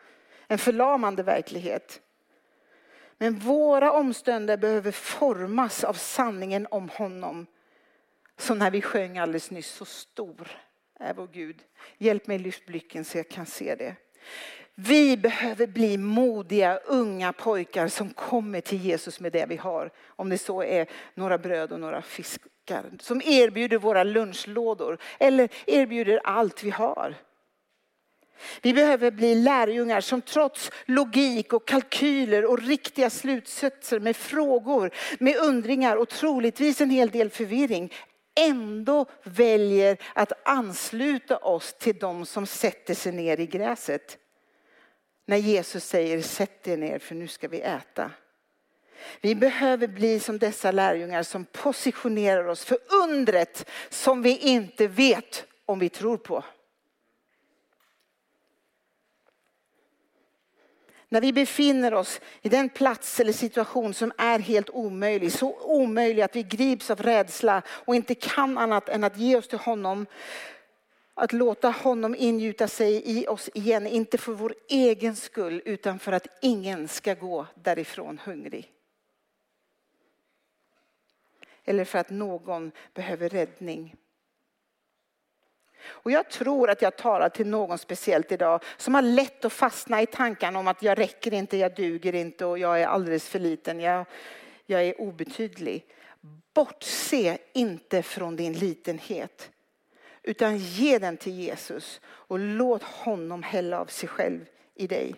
En 0.47 0.59
förlamande 0.59 1.23
verklighet. 1.23 2.01
Men 3.23 3.39
våra 3.39 3.93
omständigheter 3.93 4.61
behöver 4.61 4.93
formas 4.93 5.85
av 5.85 5.95
sanningen 5.95 6.67
om 6.71 6.89
honom. 6.89 7.47
Som 8.39 8.59
när 8.59 8.71
vi 8.71 8.83
sjöng 8.83 9.19
alldeles 9.19 9.51
nyss, 9.51 9.71
så 9.71 9.85
stor 9.85 10.49
är 11.01 11.15
vår 11.15 11.29
Gud. 11.33 11.57
Hjälp 11.99 12.27
mig 12.27 12.39
lyft 12.39 12.67
blicken 12.67 13.05
så 13.05 13.19
jag 13.19 13.29
kan 13.29 13.47
se 13.47 13.75
det. 13.75 13.95
Vi 14.75 15.17
behöver 15.17 15.67
bli 15.67 15.99
modiga 15.99 16.77
unga 16.77 17.33
pojkar 17.33 17.89
som 17.89 18.11
kommer 18.11 18.61
till 18.61 18.79
Jesus 18.79 19.21
med 19.21 19.33
det 19.33 19.47
vi 19.47 19.57
har. 19.57 19.91
Om 20.07 20.29
det 20.29 20.39
så 20.39 20.63
är 20.63 20.87
några 21.15 21.39
bröd 21.39 21.73
och 21.73 21.81
några 21.81 22.03
fiskar. 22.03 22.85
Som 23.01 23.23
erbjuder 23.25 23.79
våra 23.79 24.05
lunchlådor 24.05 24.99
eller 25.19 25.49
erbjuder 25.67 26.21
allt 26.25 26.63
vi 26.63 26.71
har. 26.71 27.15
Vi 28.63 28.75
behöver 28.75 29.11
bli 29.11 29.35
lärjungar 29.35 30.01
som 30.01 30.23
trots 30.23 30.71
logik 30.85 31.53
och 31.53 31.69
kalkyler 31.69 32.45
och 32.45 32.63
riktiga 32.63 33.11
slutsatser 33.11 34.01
med 34.01 34.17
frågor, 34.17 34.91
med 35.19 35.37
undringar 35.37 35.97
och 35.97 36.09
troligtvis 36.09 36.81
en 36.81 36.91
hel 36.91 37.11
del 37.11 37.31
förvirring 37.31 37.93
ändå 38.35 39.07
väljer 39.23 39.97
att 40.15 40.33
ansluta 40.49 41.37
oss 41.37 41.75
till 41.79 41.99
de 41.99 42.27
som 42.27 42.47
sätter 42.47 42.95
sig 42.95 43.13
ner 43.13 43.41
i 43.41 43.47
gräset 43.47 44.19
när 45.27 45.37
Jesus 45.37 45.85
säger 45.85 46.23
sätt 46.23 46.69
er 46.69 46.77
ner 46.77 46.99
för 46.99 47.15
nu 47.15 47.29
ska 47.29 47.49
vi 47.49 47.61
äta. 47.61 48.11
Vi 49.21 49.35
behöver 49.35 49.89
bli 49.89 50.21
som 50.21 50.39
dessa 50.39 50.73
lärjungar 50.73 51.23
som 51.23 51.45
positionerar 51.45 52.45
oss 52.45 52.65
för 52.65 52.79
undret 53.05 53.71
som 53.89 54.23
vi 54.23 54.39
inte 54.39 54.87
vet 54.87 55.47
om 55.67 55.79
vi 55.79 55.89
tror 55.89 56.17
på. 56.17 56.45
När 61.13 61.21
vi 61.21 61.33
befinner 61.33 61.95
oss 61.95 62.21
i 62.43 62.49
den 62.49 62.69
plats 62.69 63.21
eller 63.21 63.33
situation 63.33 63.95
som 63.95 64.13
är 64.19 64.39
helt 64.39 64.71
omöjlig, 64.71 65.33
så 65.33 65.57
omöjlig 65.61 66.23
att 66.23 66.37
vi 66.37 66.43
grips 66.43 66.91
av 66.91 67.03
rädsla 67.03 67.63
och 67.69 67.95
inte 67.95 68.15
kan 68.15 68.59
annat 68.59 68.89
än 68.89 69.05
att 69.05 69.17
ge 69.17 69.37
oss 69.37 69.49
till 69.49 69.59
honom, 69.59 70.07
att 71.15 71.33
låta 71.33 71.71
honom 71.71 72.15
ingjuta 72.19 72.69
sig 72.69 73.03
i 73.05 73.27
oss 73.27 73.51
igen, 73.55 73.87
inte 73.87 74.19
för 74.19 74.33
vår 74.33 74.55
egen 74.69 75.17
skull 75.17 75.63
utan 75.65 75.99
för 75.99 76.13
att 76.13 76.27
ingen 76.43 76.89
ska 76.89 77.15
gå 77.15 77.47
därifrån 77.55 78.21
hungrig. 78.25 78.71
Eller 81.65 81.85
för 81.85 81.99
att 81.99 82.11
någon 82.11 82.73
behöver 82.95 83.29
räddning. 83.29 83.97
Och 85.85 86.11
jag 86.11 86.31
tror 86.31 86.71
att 86.71 86.83
jag 86.83 86.97
talar 86.97 87.29
till 87.29 87.47
någon 87.47 87.79
speciellt 87.79 88.33
idag 88.33 88.63
som 88.77 88.95
har 88.95 89.03
lätt 89.03 89.45
att 89.45 89.53
fastna 89.53 90.03
i 90.03 90.07
tankarna 90.07 90.59
om 90.59 90.69
att 90.69 90.83
jag 90.83 90.99
räcker 90.99 91.35
inte, 91.35 91.57
jag 91.57 91.75
duger 91.75 92.15
inte 92.15 92.47
och 92.47 92.59
jag 92.59 92.81
är 92.81 92.87
alldeles 92.87 93.29
för 93.29 93.39
liten, 93.39 93.81
jag, 93.81 94.05
jag 94.67 94.83
är 94.83 95.01
obetydlig. 95.01 95.87
Bortse 96.55 97.39
inte 97.53 98.03
från 98.03 98.37
din 98.37 98.53
litenhet. 98.53 99.51
Utan 100.23 100.59
ge 100.59 100.99
den 100.99 101.17
till 101.17 101.35
Jesus 101.35 102.01
och 102.07 102.39
låt 102.39 102.83
honom 102.83 103.43
hälla 103.43 103.81
av 103.81 103.87
sig 103.87 104.09
själv 104.09 104.41
i 104.75 104.87
dig. 104.87 105.15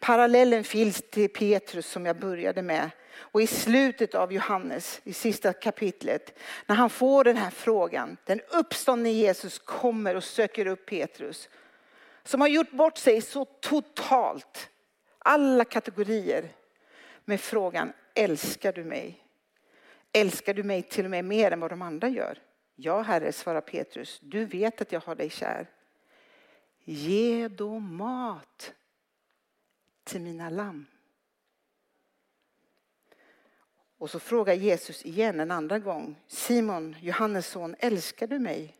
Parallellen 0.00 0.64
finns 0.64 1.02
till 1.10 1.28
Petrus 1.28 1.86
som 1.86 2.06
jag 2.06 2.18
började 2.18 2.62
med. 2.62 2.90
Och 3.18 3.42
i 3.42 3.46
slutet 3.46 4.14
av 4.14 4.32
Johannes, 4.32 5.00
i 5.04 5.12
sista 5.12 5.52
kapitlet, 5.52 6.38
när 6.66 6.76
han 6.76 6.90
får 6.90 7.24
den 7.24 7.36
här 7.36 7.50
frågan, 7.50 8.16
den 8.24 8.40
uppståndne 8.50 9.10
Jesus 9.10 9.58
kommer 9.58 10.14
och 10.14 10.24
söker 10.24 10.66
upp 10.66 10.86
Petrus. 10.86 11.48
Som 12.24 12.40
har 12.40 12.48
gjort 12.48 12.70
bort 12.70 12.98
sig 12.98 13.20
så 13.20 13.44
totalt, 13.44 14.70
alla 15.18 15.64
kategorier, 15.64 16.52
med 17.24 17.40
frågan, 17.40 17.92
älskar 18.14 18.72
du 18.72 18.84
mig? 18.84 19.24
Älskar 20.12 20.54
du 20.54 20.62
mig 20.62 20.82
till 20.82 21.04
och 21.04 21.10
med 21.10 21.24
mer 21.24 21.50
än 21.50 21.60
vad 21.60 21.70
de 21.70 21.82
andra 21.82 22.08
gör? 22.08 22.38
Ja, 22.76 23.02
Herre, 23.02 23.32
svarar 23.32 23.60
Petrus, 23.60 24.18
du 24.22 24.44
vet 24.44 24.80
att 24.80 24.92
jag 24.92 25.00
har 25.00 25.14
dig 25.14 25.30
kär. 25.30 25.70
Ge 26.84 27.48
då 27.48 27.78
mat 27.78 28.72
till 30.04 30.20
mina 30.20 30.50
lamm. 30.50 30.86
Och 33.98 34.10
så 34.10 34.18
frågar 34.20 34.54
Jesus 34.54 35.04
igen 35.04 35.40
en 35.40 35.50
andra 35.50 35.78
gång. 35.78 36.16
Simon, 36.26 36.96
Johannes 37.00 37.46
son, 37.46 37.76
älskar 37.78 38.26
du 38.26 38.38
mig? 38.38 38.74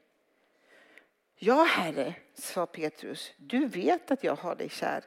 Ja, 1.37 1.65
Herre, 1.65 2.15
sa 2.35 2.67
Petrus, 2.67 3.33
du 3.37 3.67
vet 3.67 4.11
att 4.11 4.25
jag 4.25 4.37
har 4.37 4.55
dig 4.55 4.69
kär. 4.69 5.05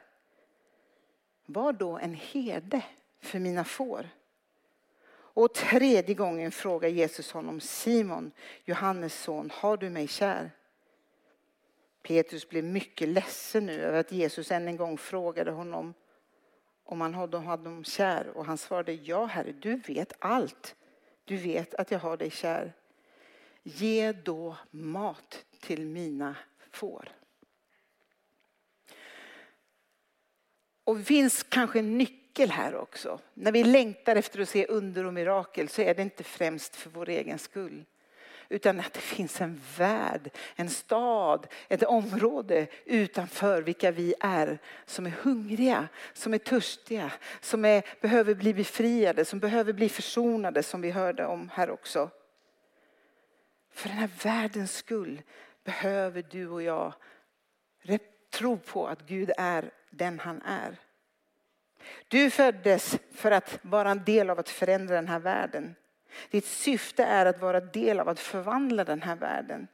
Var 1.46 1.72
då 1.72 1.98
en 1.98 2.14
herde 2.14 2.84
för 3.20 3.38
mina 3.38 3.64
får. 3.64 4.08
Och 5.34 5.54
tredje 5.54 6.14
gången 6.14 6.52
frågar 6.52 6.88
Jesus 6.88 7.32
honom, 7.32 7.60
Simon, 7.60 8.32
Johannes 8.64 9.22
son, 9.22 9.50
har 9.54 9.76
du 9.76 9.90
mig 9.90 10.08
kär? 10.08 10.50
Petrus 12.02 12.48
blev 12.48 12.64
mycket 12.64 13.08
ledsen 13.08 13.66
nu 13.66 13.80
över 13.80 14.00
att 14.00 14.12
Jesus 14.12 14.50
än 14.50 14.68
en 14.68 14.76
gång 14.76 14.98
frågade 14.98 15.50
honom 15.50 15.94
om 16.84 17.00
han 17.00 17.14
hade 17.14 17.36
honom 17.36 17.84
kär. 17.84 18.28
Och 18.28 18.46
han 18.46 18.58
svarade, 18.58 18.92
ja 18.92 19.26
herre, 19.26 19.52
du 19.52 19.76
vet 19.76 20.12
allt. 20.18 20.74
Du 21.24 21.36
vet 21.36 21.74
att 21.74 21.90
jag 21.90 21.98
har 21.98 22.16
dig 22.16 22.30
kär. 22.30 22.72
Ge 23.62 24.12
då 24.12 24.56
mat 24.70 25.44
till 25.60 25.86
mina 25.86 26.36
får. 26.70 27.08
Och 30.84 31.04
finns 31.04 31.42
kanske 31.42 31.78
en 31.78 31.98
nyckel 31.98 32.50
här 32.50 32.74
också. 32.74 33.20
När 33.34 33.52
vi 33.52 33.64
längtar 33.64 34.16
efter 34.16 34.40
att 34.40 34.48
se 34.48 34.66
under 34.66 35.04
och 35.04 35.14
mirakel 35.14 35.68
så 35.68 35.82
är 35.82 35.94
det 35.94 36.02
inte 36.02 36.24
främst 36.24 36.76
för 36.76 36.90
vår 36.90 37.08
egen 37.08 37.38
skull. 37.38 37.84
Utan 38.48 38.80
att 38.80 38.92
det 38.92 39.00
finns 39.00 39.40
en 39.40 39.60
värld, 39.78 40.30
en 40.56 40.70
stad, 40.70 41.46
ett 41.68 41.82
område 41.82 42.66
utanför 42.84 43.62
vilka 43.62 43.90
vi 43.90 44.14
är. 44.20 44.58
Som 44.86 45.06
är 45.06 45.10
hungriga, 45.22 45.88
som 46.12 46.34
är 46.34 46.38
törstiga, 46.38 47.12
som 47.40 47.64
är, 47.64 47.82
behöver 48.00 48.34
bli 48.34 48.54
befriade, 48.54 49.24
som 49.24 49.38
behöver 49.38 49.72
bli 49.72 49.88
försonade 49.88 50.62
som 50.62 50.80
vi 50.80 50.90
hörde 50.90 51.26
om 51.26 51.50
här 51.52 51.70
också. 51.70 52.10
För 53.72 53.88
den 53.88 53.98
här 53.98 54.10
världens 54.22 54.76
skull 54.76 55.22
behöver 55.64 56.24
du 56.30 56.48
och 56.48 56.62
jag 56.62 56.92
tro 58.32 58.58
på 58.58 58.86
att 58.86 59.06
Gud 59.06 59.30
är 59.36 59.70
den 59.90 60.18
han 60.18 60.42
är. 60.42 60.76
Du 62.08 62.30
föddes 62.30 62.98
för 63.14 63.30
att 63.30 63.58
vara 63.62 63.90
en 63.90 64.04
del 64.04 64.30
av 64.30 64.38
att 64.38 64.48
förändra 64.48 64.94
den 64.94 65.08
här 65.08 65.18
världen. 65.18 65.74
Ditt 66.30 66.46
syfte 66.46 67.04
är 67.04 67.26
att 67.26 67.40
vara 67.40 67.60
del 67.60 68.00
av 68.00 68.08
att 68.08 68.20
förvandla 68.20 68.84
den 68.84 69.02
här 69.02 69.16
världen. 69.16 69.68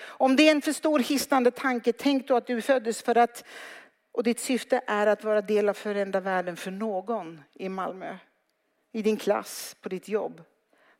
Om 0.00 0.36
det 0.36 0.42
är 0.42 0.50
en 0.50 0.62
för 0.62 0.72
stor 0.72 0.98
hisnande 0.98 1.50
tanke, 1.50 1.92
tänk 1.92 2.28
då 2.28 2.36
att 2.36 2.46
du 2.46 2.62
föddes 2.62 3.02
för 3.02 3.18
att, 3.18 3.44
och 4.12 4.22
ditt 4.22 4.40
syfte 4.40 4.80
är 4.86 5.06
att 5.06 5.24
vara 5.24 5.42
del 5.42 5.68
av 5.68 5.70
att 5.70 5.78
förändra 5.78 6.20
världen 6.20 6.56
för 6.56 6.70
någon 6.70 7.40
i 7.54 7.68
Malmö. 7.68 8.16
I 8.92 9.02
din 9.02 9.16
klass, 9.16 9.76
på 9.80 9.88
ditt 9.88 10.08
jobb. 10.08 10.42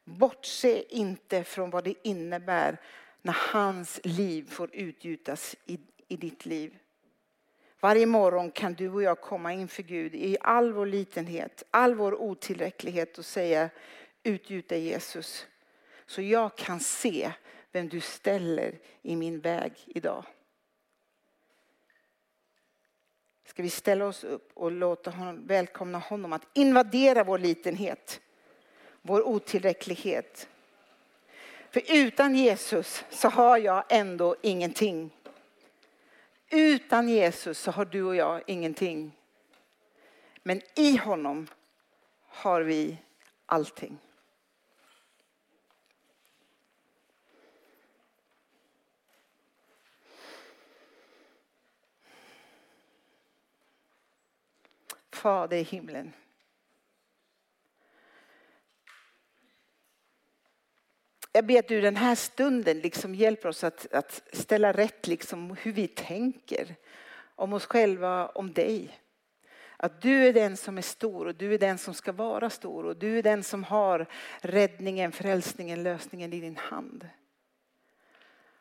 Bortse 0.05 0.83
inte 0.89 1.45
från 1.45 1.71
vad 1.71 1.85
det 1.85 1.95
innebär 2.03 2.77
när 3.23 3.37
hans 3.53 4.01
liv 4.05 4.51
får 4.51 4.71
utgjutas 4.73 5.57
i, 5.67 5.79
i 6.09 6.17
ditt 6.17 6.47
liv. 6.47 6.79
Varje 7.81 8.07
morgon 8.07 8.51
kan 8.51 8.75
du 8.75 8.89
och 8.89 9.03
jag 9.03 9.21
komma 9.21 9.53
inför 9.53 9.83
Gud 9.83 10.15
i 10.15 10.37
all 10.41 10.73
vår 10.73 10.87
litenhet, 10.87 11.63
all 11.71 11.95
vår 11.95 12.15
otillräcklighet 12.15 13.19
och 13.19 13.25
säga 13.25 13.71
utgjuta 14.27 14.77
Jesus. 14.77 15.47
Så 16.07 16.23
jag 16.23 16.57
kan 16.57 16.81
se 16.81 17.33
vem 17.73 17.89
du 17.89 18.01
ställer 18.01 18.79
i 19.03 19.17
min 19.17 19.41
väg 19.41 19.73
idag. 19.87 20.25
Ska 23.45 23.63
vi 23.63 23.71
ställa 23.71 24.07
oss 24.07 24.25
upp 24.25 24.51
och 24.55 24.73
låta 24.73 25.11
honom, 25.11 25.47
välkomna 25.47 25.99
honom 25.99 26.33
att 26.33 26.47
invadera 26.53 27.25
vår 27.25 27.39
litenhet, 27.39 28.21
vår 29.03 29.23
otillräcklighet. 29.29 30.49
För 31.71 31.83
utan 31.89 32.35
Jesus 32.35 33.05
så 33.11 33.29
har 33.29 33.59
jag 33.59 33.85
ändå 33.89 34.37
ingenting. 34.43 35.11
Utan 36.51 37.09
Jesus 37.09 37.59
så 37.59 37.71
har 37.71 37.85
du 37.85 38.03
och 38.03 38.17
jag 38.17 38.43
ingenting. 38.47 39.13
Men 40.43 40.61
i 40.75 40.97
honom 40.97 41.47
har 42.21 42.61
vi 42.61 42.99
allting. 43.47 43.99
Fader 55.27 55.57
i 55.57 55.63
himlen. 55.63 56.13
Jag 61.33 61.47
ber 61.47 61.59
att 61.59 61.69
du 61.69 61.81
den 61.81 61.97
här 61.97 62.15
stunden 62.15 62.81
liksom 62.81 63.15
hjälper 63.15 63.49
oss 63.49 63.65
att, 63.65 63.93
att 63.93 64.23
ställa 64.33 64.73
rätt 64.73 65.07
liksom 65.07 65.57
hur 65.61 65.73
vi 65.73 65.89
tänker 65.89 66.75
om 67.35 67.53
oss 67.53 67.67
själva, 67.67 68.27
om 68.27 68.53
dig. 68.53 69.01
Att 69.77 70.03
du 70.03 70.27
är 70.27 70.33
den 70.33 70.57
som 70.57 70.79
är 70.79 70.83
stor 70.83 71.27
och 71.27 71.35
du 71.35 71.55
är 71.55 71.59
den 71.59 71.79
som 71.79 71.95
ska 71.95 72.13
vara 72.13 72.51
stor 72.51 72.87
och 72.87 72.97
du 72.97 73.19
är 73.19 73.23
den 73.23 73.43
som 73.43 73.65
har 73.65 74.07
räddningen, 74.41 75.13
frälsningen, 75.13 75.83
lösningen 75.83 76.33
i 76.33 76.41
din 76.41 76.57
hand. 76.57 77.09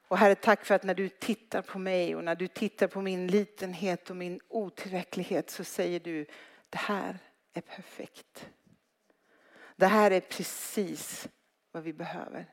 Och 0.08 0.18
Herre, 0.18 0.36
tack 0.36 0.66
för 0.66 0.76
att 0.76 0.84
när 0.84 0.96
du 0.96 1.10
tittar 1.10 1.62
på 1.62 1.80
mig 1.80 2.16
och 2.16 2.24
när 2.24 2.36
du 2.36 2.48
tittar 2.48 2.88
på 2.88 3.02
min 3.02 3.28
litenhet 3.28 4.10
och 4.10 4.16
min 4.16 4.40
otillräcklighet 4.48 5.50
så 5.50 5.64
säger 5.64 6.00
du 6.00 6.26
det 6.76 6.80
här 6.80 7.20
är 7.54 7.62
perfekt. 7.62 8.50
Det 9.76 9.86
här 9.86 10.12
är 10.12 10.20
precis 10.20 11.28
vad 11.72 11.84
vi 11.84 11.94
behöver. 11.94 12.46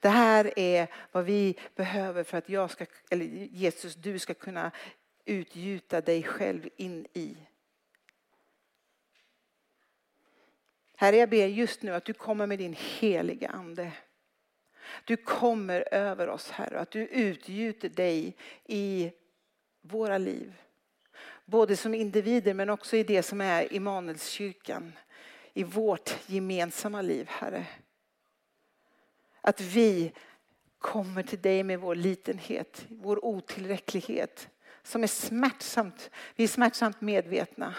Det 0.00 0.08
här 0.08 0.58
är 0.58 0.88
vad 1.12 1.24
vi 1.24 1.58
behöver 1.74 2.24
för 2.24 2.38
att 2.38 2.48
jag 2.48 2.70
ska, 2.70 2.86
eller 3.10 3.24
Jesus, 3.24 3.94
du 3.94 4.18
ska 4.18 4.34
kunna 4.34 4.70
utgjuta 5.24 6.00
dig 6.00 6.22
själv 6.22 6.68
in 6.76 7.06
i. 7.12 7.36
Herre, 10.96 11.16
jag 11.16 11.30
ber 11.30 11.46
just 11.46 11.82
nu 11.82 11.94
att 11.94 12.04
du 12.04 12.12
kommer 12.12 12.46
med 12.46 12.58
din 12.58 12.76
heliga 12.78 13.48
ande. 13.48 13.92
Du 15.04 15.16
kommer 15.16 15.94
över 15.94 16.28
oss, 16.28 16.50
Herre, 16.50 16.80
att 16.80 16.90
du 16.90 17.06
utgjuter 17.06 17.88
dig 17.88 18.36
i 18.64 19.12
våra 19.80 20.18
liv. 20.18 20.52
Både 21.50 21.76
som 21.76 21.94
individer 21.94 22.54
men 22.54 22.70
också 22.70 22.96
i 22.96 23.02
det 23.02 23.22
som 23.22 23.40
är 23.40 23.72
Immanuelskyrkan. 23.72 24.92
I 25.54 25.64
vårt 25.64 26.16
gemensamma 26.26 27.02
liv, 27.02 27.26
Herre. 27.28 27.66
Att 29.40 29.60
vi 29.60 30.12
kommer 30.78 31.22
till 31.22 31.40
dig 31.40 31.62
med 31.62 31.80
vår 31.80 31.94
litenhet, 31.94 32.86
vår 32.88 33.24
otillräcklighet 33.24 34.48
som 34.82 35.02
är 35.02 35.06
smärtsamt, 35.06 36.10
vi 36.36 36.44
är 36.44 36.48
smärtsamt 36.48 37.00
medvetna. 37.00 37.74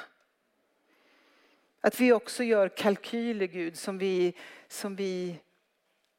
Att 1.82 2.00
vi 2.00 2.14
också 2.14 2.44
gör 2.44 2.70
kalkyler 2.70 3.48
Gud 3.48 3.78
som 3.78 3.98
vi, 3.98 4.34
som 4.68 4.96
vi 4.96 5.40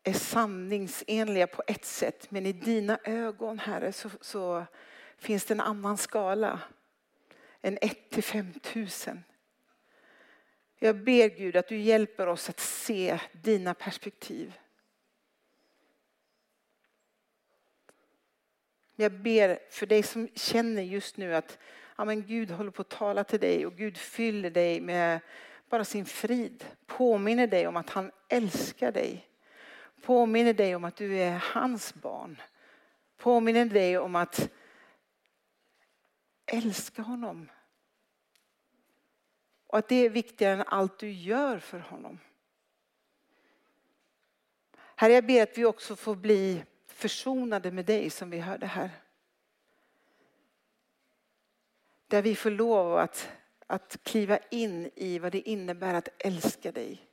är 0.03 0.13
sanningsenliga 0.13 1.47
på 1.47 1.63
ett 1.67 1.85
sätt 1.85 2.31
men 2.31 2.47
i 2.47 2.53
dina 2.53 2.99
ögon 3.05 3.59
Herre 3.59 3.93
så, 3.93 4.11
så 4.21 4.65
finns 5.19 5.45
det 5.45 5.55
en 5.55 5.61
annan 5.61 5.99
skala. 5.99 6.61
En 7.63 7.79
1 7.81 8.11
till 8.11 8.23
5 8.23 8.53
tusen. 8.53 9.25
Jag 10.79 10.97
ber 10.97 11.29
Gud 11.29 11.57
att 11.57 11.69
du 11.69 11.77
hjälper 11.77 12.27
oss 12.27 12.49
att 12.49 12.61
se 12.61 13.19
dina 13.33 13.75
perspektiv. 13.75 14.59
Jag 18.97 19.13
ber 19.13 19.59
för 19.71 19.87
dig 19.87 20.03
som 20.03 20.29
känner 20.35 20.83
just 20.83 21.17
nu 21.17 21.35
att 21.35 21.59
ja, 21.97 22.05
men 22.05 22.27
Gud 22.27 22.51
håller 22.51 22.71
på 22.71 22.83
att 22.83 22.89
tala 22.89 23.25
till 23.25 23.41
dig 23.41 23.67
och 23.67 23.77
Gud 23.77 23.99
fyller 23.99 24.51
dig 24.51 24.81
med 24.81 25.21
bara 25.69 25.85
sin 25.85 26.07
frid. 26.07 26.65
Påminner 26.87 27.47
dig 27.47 27.67
om 27.67 27.77
att 27.77 27.91
han 27.91 28.11
älskar 28.29 28.93
dig. 28.93 29.29
Påminner 30.03 30.55
dig 30.55 30.77
om 30.77 30.85
att 30.85 30.97
du 30.97 31.19
är 31.19 31.31
hans 31.31 31.95
barn. 31.95 32.43
Påminner 33.17 33.65
dig 33.65 33.99
om 33.99 34.17
att 34.17 34.51
älska 36.53 37.03
honom. 37.03 37.51
Och 39.67 39.79
att 39.79 39.89
det 39.89 39.95
är 39.95 40.11
viktigare 40.11 40.55
än 40.55 40.65
allt 40.67 40.99
du 40.99 41.11
gör 41.13 41.59
för 41.59 41.79
honom. 41.79 42.19
Herre, 44.97 45.13
jag 45.13 45.27
ber 45.27 45.43
att 45.43 45.59
vi 45.59 45.65
också 45.65 45.97
får 45.97 46.17
bli 46.17 46.65
försonade 46.87 47.71
med 47.71 47.85
dig 47.85 48.11
som 48.11 48.31
vi 48.31 48.39
hörde 48.39 48.67
här. 48.67 48.91
Där 52.07 52.23
vi 52.23 52.37
får 52.37 52.51
lov 52.51 52.97
att, 52.97 53.31
att 53.67 53.99
kliva 54.03 54.39
in 54.51 54.91
i 54.95 55.19
vad 55.19 55.33
det 55.33 55.49
innebär 55.49 55.95
att 55.95 56.09
älska 56.19 56.73
dig 56.73 57.07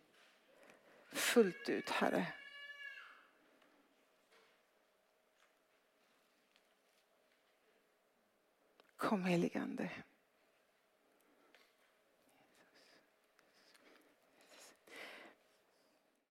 fullt 1.12 1.70
ut, 1.70 1.90
Herre. 1.90 2.28
Kom 9.00 9.26
heligande. 9.26 9.90